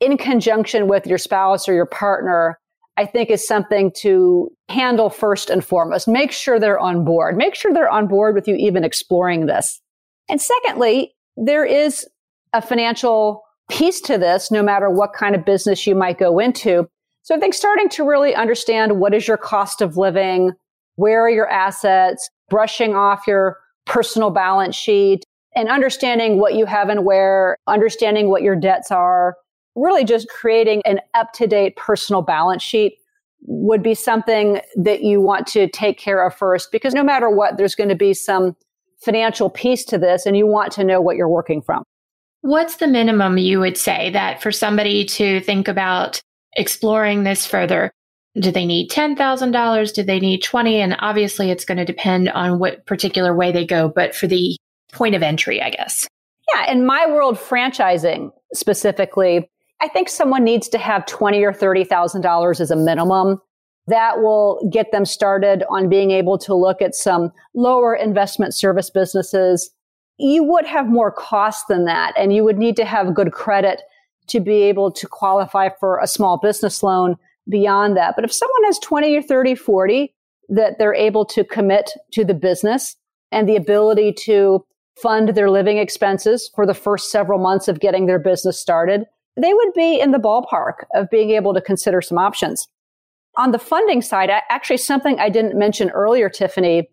in 0.01 0.17
conjunction 0.17 0.89
with 0.89 1.07
your 1.07 1.19
spouse 1.19 1.69
or 1.69 1.75
your 1.75 1.87
partner, 1.87 2.59
I 2.97 3.05
think 3.05 3.31
is 3.31 3.47
something 3.47 3.93
to 3.99 4.51
handle 4.69 5.11
first 5.11 5.51
and 5.51 5.65
foremost. 5.65 6.09
Make 6.09 6.33
sure 6.33 6.59
they're 6.59 6.79
on 6.79 7.05
board. 7.05 7.37
Make 7.37 7.55
sure 7.55 7.73
they're 7.73 7.91
on 7.91 8.09
board 8.09 8.35
with 8.35 8.49
you 8.49 8.55
even 8.57 8.83
exploring 8.85 9.47
this. 9.47 9.81
And 10.29 10.41
secondly, 10.41 11.15
there 11.37 11.65
is 11.65 12.09
a 12.53 12.63
financial 12.63 13.43
piece 13.71 14.01
to 14.03 14.19
this, 14.19 14.51
no 14.51 14.63
matter 14.63 14.91
what 14.91 15.13
kind 15.13 15.35
of 15.35 15.45
business 15.45 15.87
you 15.87 15.95
might 15.95 16.19
go 16.19 16.39
into. 16.39 16.87
So 17.23 17.35
I 17.35 17.39
think 17.39 17.55
starting 17.55 17.89
to 17.91 18.05
really 18.05 18.35
understand 18.35 18.99
what 18.99 19.15
is 19.15 19.29
your 19.29 19.37
cost 19.37 19.81
of 19.81 19.97
living? 19.97 20.53
Where 20.97 21.25
are 21.25 21.31
your 21.31 21.49
assets? 21.49 22.29
Brushing 22.49 22.95
off 22.95 23.27
your 23.27 23.57
personal 23.87 24.31
balance 24.31 24.75
sheet 24.75 25.25
and 25.55 25.69
understanding 25.69 26.39
what 26.39 26.55
you 26.55 26.65
have 26.67 26.89
and 26.89 27.05
where, 27.05 27.57
understanding 27.67 28.31
what 28.31 28.43
your 28.43 28.57
debts 28.57 28.91
are, 28.91 29.37
really 29.75 30.05
just 30.05 30.29
creating 30.29 30.83
an 30.85 31.01
up 31.15 31.33
to 31.35 31.47
date 31.47 31.77
personal 31.77 32.23
balance 32.23 32.63
sheet 32.63 32.95
would 33.43 33.83
be 33.83 33.95
something 33.95 34.61
that 34.77 35.03
you 35.03 35.21
want 35.21 35.47
to 35.47 35.69
take 35.69 35.99
care 35.99 36.25
of 36.27 36.35
first 36.35 36.71
because 36.71 36.95
no 36.95 37.03
matter 37.03 37.31
what, 37.31 37.57
there's 37.57 37.75
going 37.75 37.89
to 37.89 37.95
be 37.95 38.13
some 38.13 38.55
financial 39.03 39.49
piece 39.49 39.85
to 39.85 39.99
this 39.99 40.27
and 40.27 40.37
you 40.37 40.47
want 40.47 40.73
to 40.73 40.85
know 40.85 41.01
what 41.01 41.17
you're 41.17 41.29
working 41.29 41.63
from. 41.63 41.83
What's 42.43 42.77
the 42.77 42.87
minimum 42.87 43.39
you 43.39 43.61
would 43.61 43.77
say 43.77 44.11
that 44.11 44.43
for 44.43 44.51
somebody 44.51 45.05
to 45.05 45.41
think 45.41 45.69
about 45.69 46.21
exploring 46.57 47.25
this 47.25 47.47
further? 47.47 47.91
Do 48.41 48.51
they 48.51 48.65
need 48.65 48.91
$10,000? 48.91 49.93
Do 49.93 50.03
they 50.03 50.21
need 50.21 50.43
20? 50.43 50.77
And 50.77 50.97
obviously 51.01 51.51
it's 51.51 51.65
going 51.65 51.79
to 51.79 51.85
depend 51.85 52.31
on 52.31 52.59
what 52.59 52.87
particular 52.87 53.35
way 53.37 53.53
they 53.53 53.67
go, 53.67 53.89
but 53.89 54.15
for 54.15 54.27
the 54.27 54.57
point 54.93 55.15
of 55.15 55.23
entry, 55.23 55.61
I 55.61 55.71
guess. 55.71 56.07
Yeah. 56.55 56.71
In 56.71 56.87
my 56.87 57.07
world, 57.07 57.37
franchising 57.37 58.31
specifically, 58.55 59.49
I 59.81 59.89
think 59.89 60.09
someone 60.09 60.45
needs 60.45 60.69
to 60.71 60.79
have 60.79 61.07
20 61.07 61.43
or 61.43 61.53
$30,000 61.53 62.61
as 62.61 62.71
a 62.71 62.77
minimum. 62.77 63.41
That 63.87 64.19
will 64.19 64.69
get 64.73 64.93
them 64.93 65.05
started 65.05 65.65
on 65.69 65.89
being 65.89 66.11
able 66.11 66.39
to 66.39 66.55
look 66.55 66.81
at 66.81 66.95
some 66.95 67.33
lower 67.55 67.95
investment 67.95 68.55
service 68.55 68.91
businesses. 68.91 69.71
You 70.23 70.45
would 70.45 70.67
have 70.67 70.87
more 70.87 71.11
cost 71.11 71.69
than 71.69 71.87
that 71.87 72.13
and 72.17 72.33
you 72.33 72.45
would 72.45 72.59
need 72.59 72.77
to 72.77 72.85
have 72.85 73.15
good 73.15 73.33
credit 73.33 73.81
to 74.27 74.39
be 74.39 74.63
able 74.63 74.93
to 74.93 75.07
qualify 75.09 75.71
for 75.81 75.99
a 75.99 76.07
small 76.07 76.39
business 76.39 76.83
loan 76.83 77.17
beyond 77.49 77.97
that. 77.97 78.17
But 78.17 78.25
if 78.25 78.33
someone 78.33 78.65
has 78.65 78.79
20 78.81 79.17
or 79.17 79.23
30, 79.23 79.55
40 79.55 80.15
that 80.51 80.79
they're 80.79 80.95
able 80.95 81.25
to 81.25 81.43
commit 81.43 81.93
to 82.13 82.25
the 82.25 82.35
business 82.35 82.97
and 83.33 83.49
the 83.49 83.57
ability 83.57 84.13
to 84.25 84.65
fund 85.01 85.31
their 85.31 85.49
living 85.49 85.79
expenses 85.79 86.51
for 86.55 86.67
the 86.67 86.75
first 86.75 87.11
several 87.11 87.39
months 87.39 87.67
of 87.67 87.81
getting 87.81 88.05
their 88.05 88.19
business 88.19 88.61
started, 88.61 89.07
they 89.41 89.55
would 89.55 89.73
be 89.75 89.99
in 89.99 90.11
the 90.11 90.19
ballpark 90.19 90.85
of 90.95 91.09
being 91.09 91.31
able 91.31 91.55
to 91.55 91.63
consider 91.63 92.03
some 92.03 92.19
options. 92.19 92.69
On 93.37 93.53
the 93.53 93.59
funding 93.59 94.03
side, 94.03 94.31
actually 94.51 94.77
something 94.77 95.19
I 95.19 95.31
didn't 95.31 95.59
mention 95.59 95.89
earlier, 95.91 96.29
Tiffany, 96.29 96.91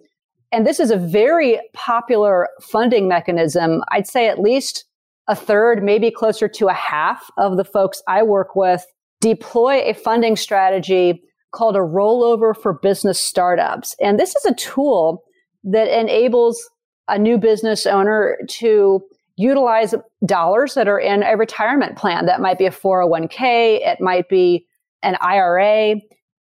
and 0.52 0.66
this 0.66 0.80
is 0.80 0.92
a 0.92 0.98
very 0.98 1.60
popular 1.74 2.48
funding 2.62 3.08
mechanism. 3.08 3.82
I'd 3.90 4.08
say 4.08 4.28
at 4.28 4.40
least 4.40 4.86
a 5.28 5.36
third, 5.36 5.84
maybe 5.84 6.10
closer 6.10 6.48
to 6.48 6.68
a 6.68 6.74
half 6.74 7.30
of 7.38 7.58
the 7.58 7.66
folks 7.66 8.02
I 8.08 8.24
work 8.24 8.56
with 8.56 8.86
deploy 9.20 9.82
a 9.82 9.94
funding 9.94 10.36
strategy 10.36 11.22
called 11.52 11.76
a 11.76 11.80
rollover 11.80 12.56
for 12.56 12.74
business 12.74 13.20
startups. 13.20 13.96
And 14.00 14.20
this 14.20 14.36
is 14.36 14.46
a 14.46 14.54
tool 14.56 15.24
that 15.64 15.88
enables 15.88 16.70
a 17.08 17.18
new 17.18 17.38
business 17.38 17.86
owner 17.86 18.38
to 18.48 19.02
utilize 19.38 19.96
dollars 20.26 20.74
that 20.74 20.88
are 20.88 21.00
in 21.00 21.24
a 21.24 21.38
retirement 21.38 21.98
plan. 21.98 22.26
That 22.26 22.42
might 22.42 22.58
be 22.58 22.66
a 22.66 22.72
401k, 22.72 23.80
it 23.82 24.00
might 24.00 24.30
be 24.30 24.66
an 25.04 25.16
IRA, 25.22 25.96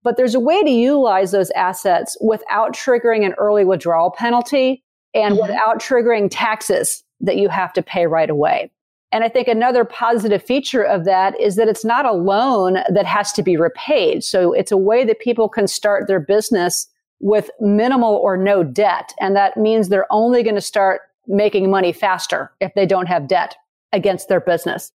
but 0.06 0.16
there's 0.16 0.36
a 0.36 0.40
way 0.40 0.62
to 0.62 0.70
utilize 0.70 1.32
those 1.32 1.50
assets 1.50 2.16
without 2.20 2.72
triggering 2.72 3.26
an 3.26 3.34
early 3.38 3.64
withdrawal 3.64 4.12
penalty 4.12 4.84
and 5.14 5.34
mm-hmm. 5.34 5.42
without 5.42 5.80
triggering 5.80 6.28
taxes 6.30 7.02
that 7.18 7.38
you 7.38 7.48
have 7.48 7.72
to 7.72 7.82
pay 7.82 8.06
right 8.06 8.30
away. 8.30 8.70
And 9.10 9.24
I 9.24 9.28
think 9.28 9.48
another 9.48 9.84
positive 9.84 10.44
feature 10.44 10.84
of 10.84 11.06
that 11.06 11.34
is 11.40 11.56
that 11.56 11.66
it's 11.66 11.84
not 11.84 12.06
a 12.06 12.12
loan 12.12 12.74
that 12.88 13.04
has 13.04 13.32
to 13.32 13.42
be 13.42 13.56
repaid. 13.56 14.22
So 14.22 14.52
it's 14.52 14.70
a 14.70 14.76
way 14.76 15.04
that 15.04 15.18
people 15.18 15.48
can 15.48 15.66
start 15.66 16.06
their 16.06 16.20
business 16.20 16.86
with 17.18 17.50
minimal 17.58 18.14
or 18.14 18.36
no 18.36 18.62
debt. 18.62 19.12
And 19.18 19.34
that 19.34 19.56
means 19.56 19.88
they're 19.88 20.06
only 20.12 20.44
going 20.44 20.54
to 20.54 20.60
start 20.60 21.00
making 21.26 21.68
money 21.68 21.92
faster 21.92 22.52
if 22.60 22.72
they 22.74 22.86
don't 22.86 23.06
have 23.06 23.26
debt 23.26 23.56
against 23.92 24.28
their 24.28 24.40
business. 24.40 24.92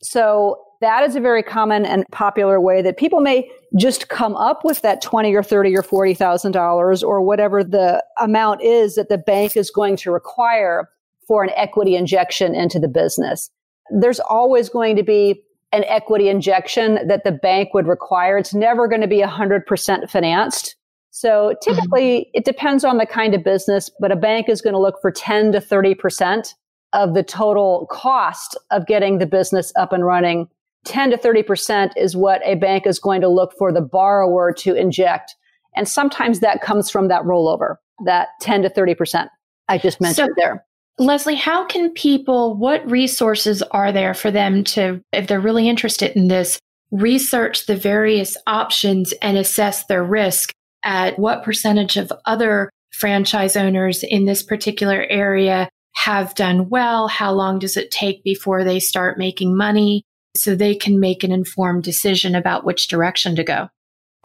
So 0.00 0.62
that 0.80 1.02
is 1.04 1.16
a 1.16 1.20
very 1.20 1.42
common 1.42 1.84
and 1.84 2.04
popular 2.12 2.60
way 2.60 2.82
that 2.82 2.96
people 2.96 3.20
may 3.20 3.48
just 3.78 4.08
come 4.08 4.34
up 4.36 4.64
with 4.64 4.82
that 4.82 5.02
20 5.02 5.34
or 5.34 5.42
30 5.42 5.76
or 5.76 5.82
40,000 5.82 6.52
dollars 6.52 7.02
or 7.02 7.20
whatever 7.20 7.62
the 7.62 8.02
amount 8.20 8.62
is 8.62 8.94
that 8.94 9.08
the 9.08 9.18
bank 9.18 9.56
is 9.56 9.70
going 9.70 9.96
to 9.96 10.10
require 10.10 10.88
for 11.26 11.42
an 11.42 11.50
equity 11.56 11.96
injection 11.96 12.54
into 12.54 12.78
the 12.78 12.88
business. 12.88 13.50
There's 13.90 14.20
always 14.20 14.68
going 14.68 14.96
to 14.96 15.02
be 15.02 15.42
an 15.72 15.84
equity 15.84 16.28
injection 16.28 17.06
that 17.08 17.24
the 17.24 17.32
bank 17.32 17.74
would 17.74 17.86
require. 17.86 18.38
It's 18.38 18.54
never 18.54 18.86
going 18.88 19.00
to 19.00 19.08
be 19.08 19.20
100% 19.20 20.10
financed. 20.10 20.76
So 21.10 21.54
typically 21.62 22.20
mm-hmm. 22.20 22.30
it 22.34 22.44
depends 22.44 22.84
on 22.84 22.98
the 22.98 23.06
kind 23.06 23.34
of 23.34 23.42
business, 23.42 23.90
but 24.00 24.12
a 24.12 24.16
bank 24.16 24.48
is 24.48 24.60
going 24.60 24.74
to 24.74 24.80
look 24.80 25.00
for 25.00 25.10
10 25.10 25.52
to 25.52 25.60
30% 25.60 26.54
of 26.92 27.14
the 27.14 27.22
total 27.22 27.86
cost 27.90 28.56
of 28.70 28.86
getting 28.86 29.18
the 29.18 29.26
business 29.26 29.72
up 29.76 29.92
and 29.92 30.04
running. 30.04 30.48
10 30.86 31.10
to 31.10 31.16
30% 31.16 31.90
is 31.96 32.16
what 32.16 32.40
a 32.44 32.54
bank 32.54 32.86
is 32.86 32.98
going 32.98 33.20
to 33.20 33.28
look 33.28 33.52
for 33.58 33.72
the 33.72 33.80
borrower 33.80 34.52
to 34.54 34.74
inject. 34.74 35.34
And 35.74 35.88
sometimes 35.88 36.40
that 36.40 36.62
comes 36.62 36.90
from 36.90 37.08
that 37.08 37.22
rollover, 37.22 37.76
that 38.04 38.28
10 38.40 38.62
to 38.62 38.70
30% 38.70 39.28
I 39.68 39.78
just 39.78 40.00
mentioned 40.00 40.28
so, 40.28 40.34
there. 40.36 40.64
Leslie, 40.98 41.34
how 41.34 41.66
can 41.66 41.90
people, 41.92 42.56
what 42.56 42.88
resources 42.90 43.62
are 43.62 43.92
there 43.92 44.14
for 44.14 44.30
them 44.30 44.64
to, 44.64 45.02
if 45.12 45.26
they're 45.26 45.40
really 45.40 45.68
interested 45.68 46.16
in 46.16 46.28
this, 46.28 46.58
research 46.90 47.66
the 47.66 47.76
various 47.76 48.36
options 48.46 49.12
and 49.20 49.36
assess 49.36 49.84
their 49.86 50.04
risk 50.04 50.52
at 50.84 51.18
what 51.18 51.42
percentage 51.42 51.96
of 51.96 52.12
other 52.24 52.70
franchise 52.92 53.56
owners 53.56 54.02
in 54.02 54.24
this 54.24 54.42
particular 54.42 55.04
area 55.10 55.68
have 55.94 56.34
done 56.34 56.68
well? 56.68 57.08
How 57.08 57.32
long 57.32 57.58
does 57.58 57.76
it 57.76 57.90
take 57.90 58.22
before 58.22 58.64
they 58.64 58.78
start 58.78 59.18
making 59.18 59.56
money? 59.56 60.04
So 60.36 60.54
they 60.54 60.74
can 60.74 61.00
make 61.00 61.24
an 61.24 61.32
informed 61.32 61.84
decision 61.84 62.34
about 62.34 62.64
which 62.64 62.88
direction 62.88 63.36
to 63.36 63.44
go. 63.44 63.68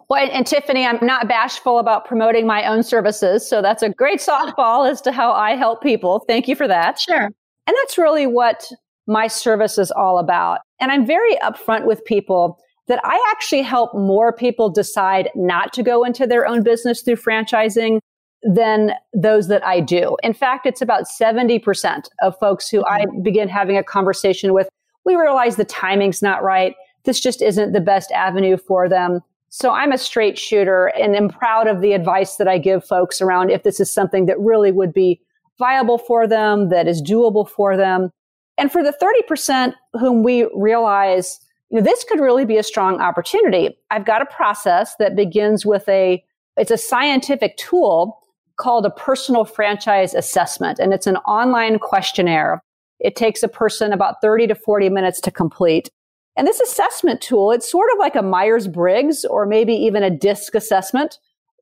Well, 0.10 0.22
and, 0.22 0.32
and, 0.32 0.46
Tiffany, 0.46 0.86
I'm 0.86 1.00
not 1.02 1.30
bashful 1.30 1.80
about 1.80 2.06
promoting 2.06 2.46
my 2.46 2.66
own 2.66 2.84
services. 2.84 3.48
So 3.48 3.62
that's 3.62 3.82
a 3.82 3.90
great 3.90 4.20
softball 4.20 4.90
as 4.90 5.00
to 5.02 5.12
how 5.12 5.32
I 5.32 5.56
help 5.56 5.82
people. 5.82 6.26
Thank 6.28 6.48
you 6.50 6.56
for 6.56 6.68
that. 6.68 7.00
Sure. 7.00 7.30
And 7.68 7.78
that's 7.78 7.98
really 7.98 8.28
what 8.28 8.66
my 9.08 9.28
service 9.28 9.78
is 9.78 9.90
all 9.92 10.18
about. 10.18 10.60
And 10.80 10.92
I'm 10.92 11.06
very 11.06 11.38
upfront 11.38 11.86
with 11.86 12.04
people 12.06 12.58
that 12.88 13.00
I 13.06 13.26
actually 13.32 13.62
help 13.62 13.94
more 13.94 14.34
people 14.34 14.70
decide 14.70 15.30
not 15.36 15.72
to 15.74 15.84
go 15.84 16.04
into 16.04 16.28
their 16.28 16.46
own 16.46 16.64
business 16.64 17.02
through 17.02 17.16
franchising 17.16 18.00
than 18.44 18.94
those 19.14 19.48
that 19.48 19.66
I 19.66 19.80
do. 19.80 20.18
In 20.24 20.34
fact, 20.34 20.66
it's 20.66 20.82
about 20.82 21.06
70% 21.06 22.08
of 22.22 22.38
folks 22.40 22.68
who 22.70 22.84
I 22.86 23.06
mm-hmm. 23.06 23.22
begin 23.22 23.48
having 23.48 23.78
a 23.78 23.84
conversation 23.84 24.54
with. 24.54 24.68
We 25.06 25.16
realize 25.16 25.56
the 25.56 25.66
timing's 25.66 26.22
not 26.22 26.44
right. 26.44 26.76
This 27.04 27.20
just 27.20 27.42
isn't 27.42 27.74
the 27.74 27.82
best 27.82 28.12
avenue 28.12 28.58
for 28.58 28.88
them. 28.88 29.22
So 29.50 29.72
I'm 29.72 29.92
a 29.92 29.98
straight 29.98 30.38
shooter 30.38 30.88
and 30.88 31.16
I'm 31.16 31.30
proud 31.30 31.68
of 31.68 31.82
the 31.82 31.92
advice 31.92 32.38
that 32.38 32.48
I 32.48 32.58
give 32.58 32.86
folks 32.86 33.22
around 33.22 33.50
if 33.50 33.64
this 33.64 33.80
is 33.80 33.92
something 33.92 34.26
that 34.28 34.40
really 34.40 34.72
would 34.72 34.94
be 34.94 35.20
viable 35.60 35.98
for 35.98 36.26
them, 36.26 36.70
that 36.70 36.88
is 36.88 37.02
doable 37.02 37.48
for 37.48 37.76
them. 37.76 38.12
And 38.58 38.72
for 38.72 38.82
the 38.82 38.94
30% 39.02 39.74
whom 39.94 40.24
we 40.24 40.48
realize, 40.56 41.40
you 41.70 41.78
know, 41.78 41.84
this 41.84 42.04
could 42.06 42.20
really 42.20 42.46
be 42.46 42.58
a 42.58 42.64
strong 42.64 43.02
opportunity. 43.02 43.78
I've 43.90 44.06
got 44.06 44.22
a 44.22 44.26
process 44.26 44.96
that 45.00 45.16
begins 45.16 45.66
with 45.66 45.88
a, 45.90 46.24
it's 46.58 46.72
a 46.72 46.78
scientific 46.78 47.58
tool 47.58 48.20
called 48.58 48.86
a 48.86 48.92
personal 48.92 49.44
franchise 49.44 50.14
assessment. 50.14 50.80
And 50.80 50.94
it's 50.94 51.08
an 51.08 51.18
online 51.18 51.80
questionnaire. 51.80 52.64
It 53.02 53.16
takes 53.16 53.44
a 53.44 53.48
person 53.48 53.92
about 53.92 54.22
30 54.22 54.48
to 54.48 54.56
40 54.56 54.90
minutes 54.90 55.20
to 55.22 55.32
complete. 55.32 55.90
And 56.38 56.48
this 56.48 56.62
assessment 56.62 57.22
tool, 57.22 57.52
it's 57.52 57.70
sort 57.70 57.90
of 57.92 58.00
like 58.00 58.16
a 58.16 58.22
Myers 58.22 58.68
Briggs 58.68 59.26
or 59.26 59.46
maybe 59.46 59.74
even 59.74 60.04
a 60.04 60.10
DISC 60.10 60.56
assessment 60.56 61.20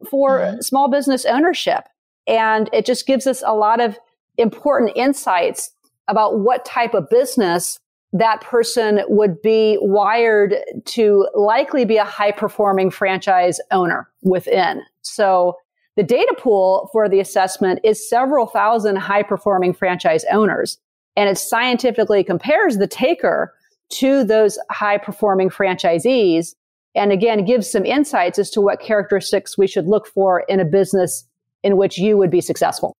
for 0.09 0.39
mm-hmm. 0.39 0.61
small 0.61 0.89
business 0.89 1.25
ownership. 1.25 1.85
And 2.27 2.69
it 2.71 2.85
just 2.85 3.07
gives 3.07 3.25
us 3.25 3.41
a 3.45 3.55
lot 3.55 3.81
of 3.81 3.97
important 4.37 4.91
insights 4.95 5.71
about 6.07 6.39
what 6.39 6.65
type 6.65 6.93
of 6.93 7.09
business 7.09 7.79
that 8.13 8.41
person 8.41 9.01
would 9.07 9.41
be 9.41 9.77
wired 9.81 10.55
to 10.85 11.27
likely 11.35 11.85
be 11.85 11.97
a 11.97 12.05
high 12.05 12.31
performing 12.31 12.89
franchise 12.89 13.59
owner 13.71 14.09
within. 14.23 14.81
So 15.01 15.57
the 15.95 16.03
data 16.03 16.35
pool 16.37 16.89
for 16.91 17.07
the 17.07 17.19
assessment 17.19 17.79
is 17.83 18.09
several 18.09 18.47
thousand 18.47 18.95
high 18.97 19.23
performing 19.23 19.73
franchise 19.73 20.25
owners. 20.31 20.79
And 21.15 21.29
it 21.29 21.37
scientifically 21.37 22.23
compares 22.23 22.77
the 22.77 22.87
taker 22.87 23.53
to 23.89 24.23
those 24.23 24.57
high 24.69 24.97
performing 24.97 25.49
franchisees. 25.49 26.55
And 26.95 27.11
again, 27.11 27.45
gives 27.45 27.69
some 27.69 27.85
insights 27.85 28.39
as 28.39 28.49
to 28.51 28.61
what 28.61 28.79
characteristics 28.79 29.57
we 29.57 29.67
should 29.67 29.87
look 29.87 30.07
for 30.07 30.41
in 30.47 30.59
a 30.59 30.65
business 30.65 31.25
in 31.63 31.77
which 31.77 31.97
you 31.97 32.17
would 32.17 32.31
be 32.31 32.41
successful. 32.41 32.95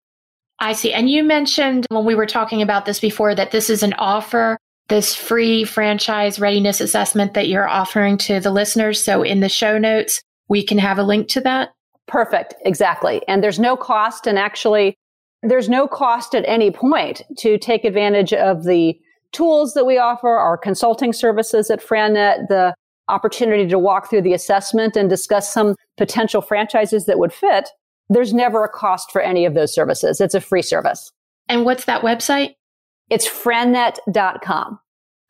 I 0.60 0.74
see. 0.74 0.94
And 0.94 1.10
you 1.10 1.24
mentioned 1.24 1.86
when 1.90 2.06
we 2.06 2.16
were 2.16 2.26
talking 2.26 2.62
about 2.62 2.86
this 2.86 3.00
before 3.00 3.34
that 3.36 3.52
this 3.52 3.70
is 3.70 3.82
an 3.82 3.94
offer, 3.94 4.58
this 4.90 5.16
free 5.16 5.64
franchise 5.64 6.40
readiness 6.40 6.82
assessment 6.82 7.34
that 7.34 7.48
you're 7.48 7.68
offering 7.68 8.18
to 8.18 8.40
the 8.40 8.52
listeners. 8.52 9.04
So 9.04 9.24
in 9.24 9.40
the 9.40 9.50
show 9.50 9.78
notes, 9.78 10.22
we 10.50 10.64
can 10.64 10.78
have 10.78 10.98
a 10.98 11.04
link 11.04 11.30
to 11.30 11.42
that. 11.42 11.70
Perfect. 12.08 12.56
Exactly. 12.66 13.22
And 13.28 13.44
there's 13.44 13.60
no 13.60 13.78
cost. 13.78 14.28
And 14.28 14.38
actually, 14.38 14.98
there's 15.42 15.70
no 15.70 15.88
cost 15.88 16.36
at 16.36 16.46
any 16.48 16.72
point 16.72 17.22
to 17.38 17.58
take 17.58 17.86
advantage 17.86 18.34
of 18.34 18.64
the 18.64 19.00
tools 19.32 19.74
that 19.74 19.86
we 19.86 19.98
offer, 19.98 20.30
our 20.30 20.58
consulting 20.58 21.14
services 21.14 21.70
at 21.70 21.82
FranNet, 21.82 22.48
the 22.48 22.74
opportunity 23.08 23.68
to 23.68 23.80
walk 23.80 24.10
through 24.10 24.22
the 24.22 24.34
assessment 24.34 24.96
and 24.96 25.10
discuss 25.10 25.52
some 25.52 25.76
potential 25.98 26.42
franchises 26.42 27.06
that 27.06 27.20
would 27.20 27.34
fit. 27.34 27.70
There's 28.10 28.34
never 28.34 28.64
a 28.64 28.70
cost 28.70 29.12
for 29.12 29.22
any 29.22 29.46
of 29.46 29.54
those 29.54 29.74
services. 29.74 30.20
It's 30.20 30.36
a 30.36 30.42
free 30.42 30.62
service. 30.62 31.12
And 31.48 31.66
what's 31.66 31.86
that 31.86 32.02
website? 32.02 32.56
It's 33.10 33.28
frannet.com. 33.28 34.80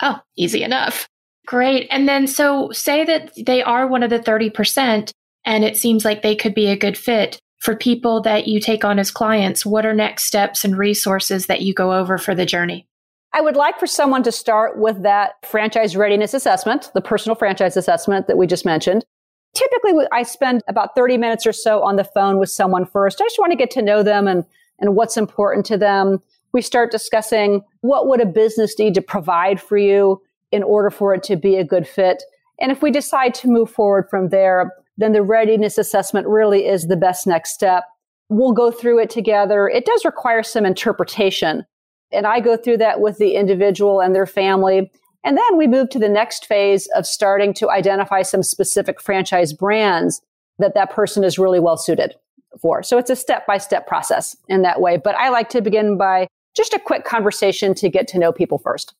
Oh, 0.02 0.20
easy 0.36 0.64
enough. 0.64 1.08
Great. 1.46 1.88
And 1.90 2.08
then, 2.08 2.28
so 2.28 2.70
say 2.72 3.06
that 3.06 3.32
they 3.46 3.64
are 3.64 3.88
one 3.88 4.04
of 4.04 4.10
the 4.10 4.20
30% 4.20 5.12
and 5.46 5.64
it 5.64 5.78
seems 5.78 6.06
like 6.06 6.22
they 6.22 6.36
could 6.36 6.54
be 6.54 6.68
a 6.68 6.78
good 6.78 6.98
fit 6.98 7.40
for 7.60 7.76
people 7.76 8.22
that 8.22 8.48
you 8.48 8.60
take 8.60 8.84
on 8.84 9.00
as 9.00 9.12
clients. 9.12 9.66
What 9.66 9.86
are 9.86 9.94
next 9.94 10.24
steps 10.24 10.64
and 10.64 10.78
resources 10.78 11.48
that 11.48 11.62
you 11.62 11.74
go 11.74 11.94
over 11.94 12.18
for 12.18 12.34
the 12.34 12.46
journey? 12.46 12.88
I 13.34 13.42
would 13.42 13.56
like 13.56 13.80
for 13.80 13.86
someone 13.86 14.24
to 14.24 14.32
start 14.32 14.80
with 14.80 15.04
that 15.04 15.34
franchise 15.46 15.96
readiness 15.96 16.34
assessment, 16.34 16.90
the 16.96 17.02
personal 17.02 17.36
franchise 17.36 17.78
assessment 17.78 18.28
that 18.28 18.38
we 18.38 18.48
just 18.48 18.66
mentioned. 18.66 19.06
Typically, 19.54 20.06
I 20.12 20.24
spend 20.24 20.64
about 20.68 20.96
30 20.96 21.18
minutes 21.18 21.46
or 21.46 21.54
so 21.54 21.84
on 21.84 21.96
the 21.96 22.04
phone 22.04 22.40
with 22.40 22.50
someone 22.50 22.86
first. 22.86 23.22
I 23.22 23.26
just 23.26 23.40
want 23.40 23.52
to 23.52 23.58
get 23.58 23.72
to 23.72 23.82
know 23.82 24.04
them 24.04 24.28
and, 24.28 24.46
and 24.80 24.96
what's 24.96 25.18
important 25.18 25.66
to 25.68 25.78
them. 25.78 26.22
We 26.54 26.62
start 26.62 26.92
discussing 26.92 27.62
what 27.82 28.08
would 28.08 28.22
a 28.22 28.26
business 28.26 28.78
need 28.80 28.96
to 28.96 29.02
provide 29.02 29.62
for 29.62 29.78
you 29.78 30.22
in 30.52 30.64
order 30.64 30.90
for 30.90 31.14
it 31.14 31.24
to 31.24 31.36
be 31.36 31.56
a 31.56 31.64
good 31.64 31.88
fit. 31.88 32.24
And 32.60 32.72
if 32.72 32.82
we 32.82 32.90
decide 32.90 33.34
to 33.36 33.48
move 33.48 33.70
forward 33.70 34.08
from 34.10 34.30
there, 34.30 34.74
then 35.00 35.14
the 35.14 35.24
readiness 35.24 35.78
assessment 35.78 36.28
really 36.28 36.68
is 36.68 36.88
the 36.88 36.98
best 36.98 37.26
next 37.26 37.54
step. 37.54 37.86
We'll 38.28 38.52
go 38.52 38.70
through 38.70 39.00
it 39.00 39.10
together. 39.10 39.68
It 39.68 39.86
does 39.86 40.06
require 40.06 40.44
some 40.44 40.66
interpretation. 40.66 41.66
And 42.12 42.28
I 42.28 42.42
go 42.42 42.58
through 42.58 42.78
that 42.78 43.00
with 43.00 43.18
the 43.18 43.36
individual 43.36 44.02
and 44.02 44.14
their 44.14 44.26
family. 44.26 44.92
And 45.24 45.38
then 45.38 45.58
we 45.58 45.68
move 45.68 45.90
to 45.92 46.00
the 46.00 46.10
next 46.10 46.46
phase 46.46 46.88
of 46.96 47.08
starting 47.08 47.54
to 47.56 47.70
identify 47.70 48.24
some 48.24 48.44
specific 48.44 49.02
franchise 49.02 49.54
brands 49.54 50.22
that 50.60 50.74
that 50.76 50.92
person 50.92 51.24
is 51.24 51.40
really 51.40 51.62
well 51.62 51.78
suited 51.78 52.14
for. 52.62 52.84
So 52.84 52.98
it's 52.98 53.10
a 53.10 53.16
step 53.16 53.48
by 53.48 53.58
step 53.58 53.88
process 53.88 54.36
in 54.50 54.64
that 54.64 54.82
way. 54.82 54.98
But 54.98 55.16
I 55.16 55.30
like 55.30 55.50
to 55.50 55.62
begin 55.62 55.98
by 55.98 56.28
just 56.56 56.74
a 56.74 56.80
quick 56.80 57.06
conversation 57.06 57.74
to 57.76 57.90
get 57.90 58.08
to 58.10 58.20
know 58.20 58.34
people 58.34 58.58
first. 58.58 58.94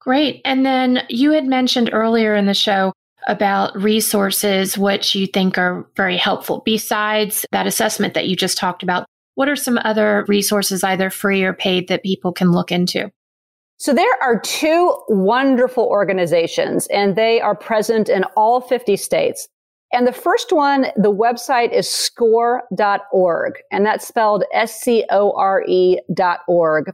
Great. 0.00 0.42
And 0.44 0.66
then 0.66 1.02
you 1.08 1.32
had 1.32 1.46
mentioned 1.46 1.90
earlier 1.94 2.34
in 2.34 2.44
the 2.44 2.54
show 2.54 2.92
about 3.26 3.76
resources 3.76 4.78
which 4.78 5.14
you 5.14 5.26
think 5.26 5.58
are 5.58 5.86
very 5.96 6.16
helpful 6.16 6.62
besides 6.64 7.44
that 7.52 7.66
assessment 7.66 8.14
that 8.14 8.28
you 8.28 8.36
just 8.36 8.58
talked 8.58 8.82
about. 8.82 9.06
What 9.34 9.48
are 9.48 9.56
some 9.56 9.78
other 9.84 10.24
resources, 10.28 10.82
either 10.82 11.10
free 11.10 11.42
or 11.42 11.52
paid, 11.52 11.88
that 11.88 12.02
people 12.02 12.32
can 12.32 12.52
look 12.52 12.72
into? 12.72 13.10
So 13.78 13.92
there 13.92 14.22
are 14.22 14.40
two 14.40 14.96
wonderful 15.08 15.84
organizations 15.84 16.86
and 16.86 17.14
they 17.14 17.40
are 17.40 17.54
present 17.54 18.08
in 18.08 18.24
all 18.36 18.62
50 18.62 18.96
states. 18.96 19.48
And 19.92 20.06
the 20.06 20.12
first 20.12 20.52
one, 20.52 20.86
the 20.96 21.12
website 21.12 21.72
is 21.72 21.88
score.org 21.88 23.52
and 23.70 23.84
that's 23.84 24.08
spelled 24.08 24.44
S-C-O-R-E 24.52 26.00
dot 26.14 26.40
org. 26.48 26.92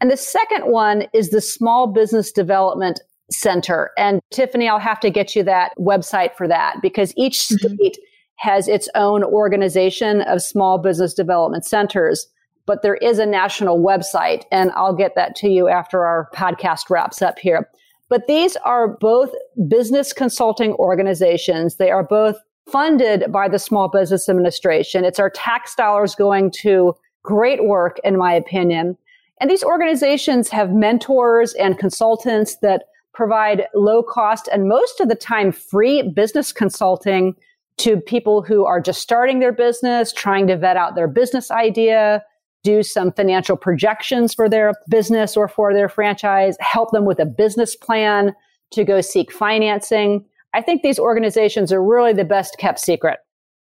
And 0.00 0.10
the 0.10 0.16
second 0.16 0.70
one 0.70 1.04
is 1.12 1.30
the 1.30 1.40
Small 1.40 1.88
Business 1.88 2.32
Development 2.32 3.00
Center. 3.30 3.90
And 3.96 4.20
Tiffany, 4.30 4.68
I'll 4.68 4.78
have 4.78 5.00
to 5.00 5.10
get 5.10 5.34
you 5.34 5.42
that 5.44 5.72
website 5.78 6.34
for 6.36 6.48
that 6.48 6.76
because 6.82 7.12
each 7.16 7.48
mm-hmm. 7.48 7.74
state 7.74 7.98
has 8.36 8.68
its 8.68 8.88
own 8.94 9.22
organization 9.22 10.22
of 10.22 10.42
small 10.42 10.78
business 10.78 11.14
development 11.14 11.64
centers. 11.66 12.26
But 12.66 12.82
there 12.82 12.96
is 12.96 13.18
a 13.18 13.26
national 13.26 13.80
website, 13.80 14.44
and 14.52 14.70
I'll 14.72 14.94
get 14.94 15.14
that 15.16 15.34
to 15.36 15.48
you 15.48 15.68
after 15.68 16.04
our 16.04 16.30
podcast 16.34 16.88
wraps 16.88 17.20
up 17.20 17.38
here. 17.38 17.68
But 18.08 18.26
these 18.26 18.56
are 18.64 18.88
both 18.88 19.30
business 19.68 20.12
consulting 20.12 20.72
organizations. 20.74 21.76
They 21.76 21.90
are 21.90 22.02
both 22.02 22.36
funded 22.70 23.30
by 23.32 23.48
the 23.48 23.58
Small 23.58 23.88
Business 23.88 24.28
Administration. 24.28 25.04
It's 25.04 25.18
our 25.18 25.30
tax 25.30 25.74
dollars 25.74 26.14
going 26.14 26.50
to 26.62 26.94
great 27.22 27.64
work, 27.64 27.98
in 28.04 28.16
my 28.16 28.32
opinion. 28.32 28.96
And 29.40 29.50
these 29.50 29.64
organizations 29.64 30.48
have 30.50 30.70
mentors 30.72 31.54
and 31.54 31.78
consultants 31.78 32.56
that 32.58 32.84
provide 33.12 33.66
low 33.74 34.02
cost 34.02 34.48
and 34.52 34.68
most 34.68 35.00
of 35.00 35.08
the 35.08 35.14
time 35.14 35.52
free 35.52 36.02
business 36.02 36.52
consulting 36.52 37.34
to 37.78 37.96
people 37.98 38.42
who 38.42 38.64
are 38.64 38.80
just 38.80 39.00
starting 39.00 39.38
their 39.38 39.52
business, 39.52 40.12
trying 40.12 40.46
to 40.46 40.56
vet 40.56 40.76
out 40.76 40.94
their 40.94 41.08
business 41.08 41.50
idea, 41.50 42.22
do 42.62 42.82
some 42.82 43.10
financial 43.12 43.56
projections 43.56 44.34
for 44.34 44.48
their 44.48 44.74
business 44.88 45.36
or 45.36 45.48
for 45.48 45.72
their 45.72 45.88
franchise, 45.88 46.56
help 46.60 46.90
them 46.90 47.06
with 47.06 47.18
a 47.18 47.24
business 47.24 47.74
plan 47.74 48.34
to 48.72 48.84
go 48.84 49.00
seek 49.00 49.32
financing. 49.32 50.24
I 50.52 50.60
think 50.60 50.82
these 50.82 50.98
organizations 50.98 51.72
are 51.72 51.82
really 51.82 52.12
the 52.12 52.24
best 52.24 52.58
kept 52.58 52.78
secret. 52.78 53.18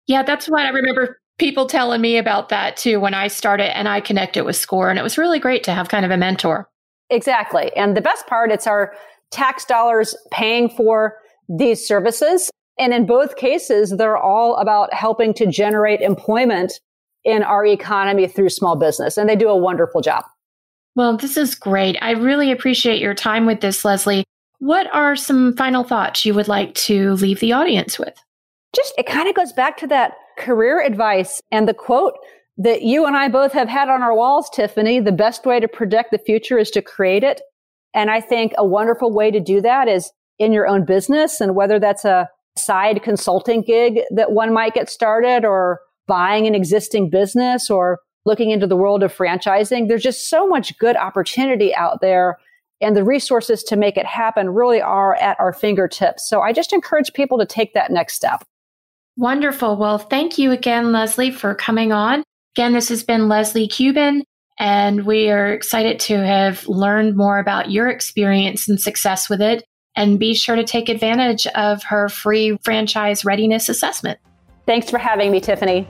Yeah, 0.06 0.22
that's 0.22 0.48
what 0.48 0.62
I 0.62 0.70
remember 0.70 1.20
people 1.38 1.66
telling 1.66 2.00
me 2.00 2.16
about 2.16 2.48
that 2.48 2.76
too 2.76 2.98
when 2.98 3.14
I 3.14 3.28
started 3.28 3.76
and 3.76 3.88
I 3.88 4.00
connected 4.00 4.44
with 4.44 4.56
SCORE. 4.56 4.90
And 4.90 4.98
it 4.98 5.02
was 5.02 5.16
really 5.16 5.38
great 5.38 5.62
to 5.64 5.74
have 5.74 5.88
kind 5.88 6.04
of 6.04 6.10
a 6.10 6.16
mentor. 6.16 6.68
Exactly. 7.10 7.74
And 7.76 7.96
the 7.96 8.00
best 8.00 8.26
part, 8.26 8.50
it's 8.50 8.66
our 8.66 8.92
tax 9.30 9.64
dollars 9.64 10.16
paying 10.30 10.68
for 10.68 11.16
these 11.48 11.86
services. 11.86 12.50
And 12.78 12.94
in 12.94 13.06
both 13.06 13.36
cases, 13.36 13.90
they're 13.90 14.16
all 14.16 14.56
about 14.56 14.92
helping 14.94 15.34
to 15.34 15.46
generate 15.46 16.00
employment 16.00 16.80
in 17.24 17.42
our 17.42 17.66
economy 17.66 18.26
through 18.28 18.50
small 18.50 18.76
business. 18.76 19.16
And 19.16 19.28
they 19.28 19.36
do 19.36 19.48
a 19.48 19.56
wonderful 19.56 20.00
job. 20.00 20.24
Well, 20.94 21.16
this 21.16 21.36
is 21.36 21.54
great. 21.54 21.96
I 22.00 22.12
really 22.12 22.50
appreciate 22.50 23.00
your 23.00 23.14
time 23.14 23.46
with 23.46 23.60
this, 23.60 23.84
Leslie. 23.84 24.24
What 24.60 24.92
are 24.92 25.14
some 25.14 25.56
final 25.56 25.84
thoughts 25.84 26.24
you 26.24 26.34
would 26.34 26.48
like 26.48 26.74
to 26.74 27.12
leave 27.14 27.40
the 27.40 27.52
audience 27.52 27.98
with? 27.98 28.14
Just, 28.74 28.94
it 28.98 29.06
kind 29.06 29.28
of 29.28 29.34
goes 29.34 29.52
back 29.52 29.76
to 29.78 29.86
that 29.88 30.14
career 30.36 30.80
advice 30.82 31.40
and 31.50 31.68
the 31.68 31.74
quote 31.74 32.14
that 32.56 32.82
you 32.82 33.06
and 33.06 33.16
I 33.16 33.28
both 33.28 33.52
have 33.52 33.68
had 33.68 33.88
on 33.88 34.02
our 34.02 34.14
walls, 34.14 34.50
Tiffany. 34.50 35.00
The 35.00 35.12
best 35.12 35.46
way 35.46 35.60
to 35.60 35.68
predict 35.68 36.10
the 36.10 36.18
future 36.18 36.58
is 36.58 36.70
to 36.72 36.82
create 36.82 37.22
it. 37.22 37.40
And 37.98 38.12
I 38.12 38.20
think 38.20 38.52
a 38.56 38.64
wonderful 38.64 39.12
way 39.12 39.32
to 39.32 39.40
do 39.40 39.60
that 39.60 39.88
is 39.88 40.12
in 40.38 40.52
your 40.52 40.68
own 40.68 40.84
business 40.84 41.40
and 41.40 41.56
whether 41.56 41.80
that's 41.80 42.04
a 42.04 42.28
side 42.56 43.02
consulting 43.02 43.60
gig 43.60 44.02
that 44.12 44.30
one 44.30 44.52
might 44.52 44.72
get 44.72 44.88
started 44.88 45.44
or 45.44 45.80
buying 46.06 46.46
an 46.46 46.54
existing 46.54 47.10
business 47.10 47.68
or 47.68 47.98
looking 48.24 48.50
into 48.52 48.68
the 48.68 48.76
world 48.76 49.02
of 49.02 49.12
franchising. 49.12 49.88
There's 49.88 50.04
just 50.04 50.30
so 50.30 50.46
much 50.46 50.78
good 50.78 50.94
opportunity 50.94 51.74
out 51.74 52.00
there 52.00 52.38
and 52.80 52.96
the 52.96 53.02
resources 53.02 53.64
to 53.64 53.74
make 53.74 53.96
it 53.96 54.06
happen 54.06 54.50
really 54.50 54.80
are 54.80 55.16
at 55.16 55.38
our 55.40 55.52
fingertips. 55.52 56.28
So 56.28 56.40
I 56.40 56.52
just 56.52 56.72
encourage 56.72 57.12
people 57.14 57.36
to 57.38 57.46
take 57.46 57.74
that 57.74 57.90
next 57.90 58.14
step. 58.14 58.44
Wonderful. 59.16 59.76
Well, 59.76 59.98
thank 59.98 60.38
you 60.38 60.52
again, 60.52 60.92
Leslie, 60.92 61.32
for 61.32 61.52
coming 61.52 61.90
on. 61.90 62.22
Again, 62.54 62.74
this 62.74 62.90
has 62.90 63.02
been 63.02 63.26
Leslie 63.26 63.66
Cuban, 63.66 64.22
and 64.58 65.06
we 65.06 65.30
are 65.30 65.52
excited 65.52 66.00
to 66.00 66.24
have 66.24 66.66
learned 66.68 67.16
more 67.16 67.38
about 67.38 67.70
your 67.70 67.88
experience 67.88 68.68
and 68.68 68.80
success 68.80 69.28
with 69.28 69.40
it. 69.40 69.64
And 69.96 70.18
be 70.18 70.34
sure 70.34 70.54
to 70.54 70.64
take 70.64 70.88
advantage 70.88 71.46
of 71.48 71.82
her 71.84 72.08
free 72.08 72.56
franchise 72.62 73.24
readiness 73.24 73.68
assessment. 73.68 74.20
Thanks 74.64 74.90
for 74.90 74.98
having 74.98 75.32
me, 75.32 75.40
Tiffany. 75.40 75.88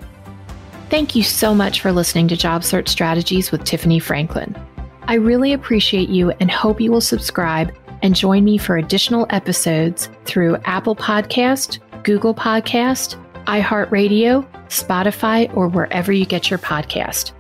Thank 0.89 1.15
you 1.15 1.23
so 1.23 1.55
much 1.55 1.83
for 1.83 1.93
listening 1.93 2.29
to 2.29 2.37
Job 2.37 2.65
Search 2.65 2.89
Strategies 2.89 3.53
with 3.53 3.65
Tiffany 3.65 3.99
Franklin. 3.99 4.57
I 5.03 5.15
really 5.15 5.53
appreciate 5.53 6.09
you 6.09 6.31
and 6.41 6.51
hope 6.51 6.81
you 6.81 6.91
will 6.91 7.03
subscribe 7.03 7.75
and 8.03 8.15
join 8.15 8.45
me 8.45 8.57
for 8.57 8.77
additional 8.77 9.27
episodes 9.31 10.09
through 10.25 10.57
Apple 10.65 10.97
Podcast, 10.97 11.81
Google 12.05 12.35
Podcast, 12.35 13.23
iHeartRadio, 13.45 14.47
Spotify, 14.69 15.55
or 15.57 15.69
wherever 15.69 16.13
you 16.13 16.25
get 16.25 16.49
your 16.49 16.59
podcast. 16.59 17.33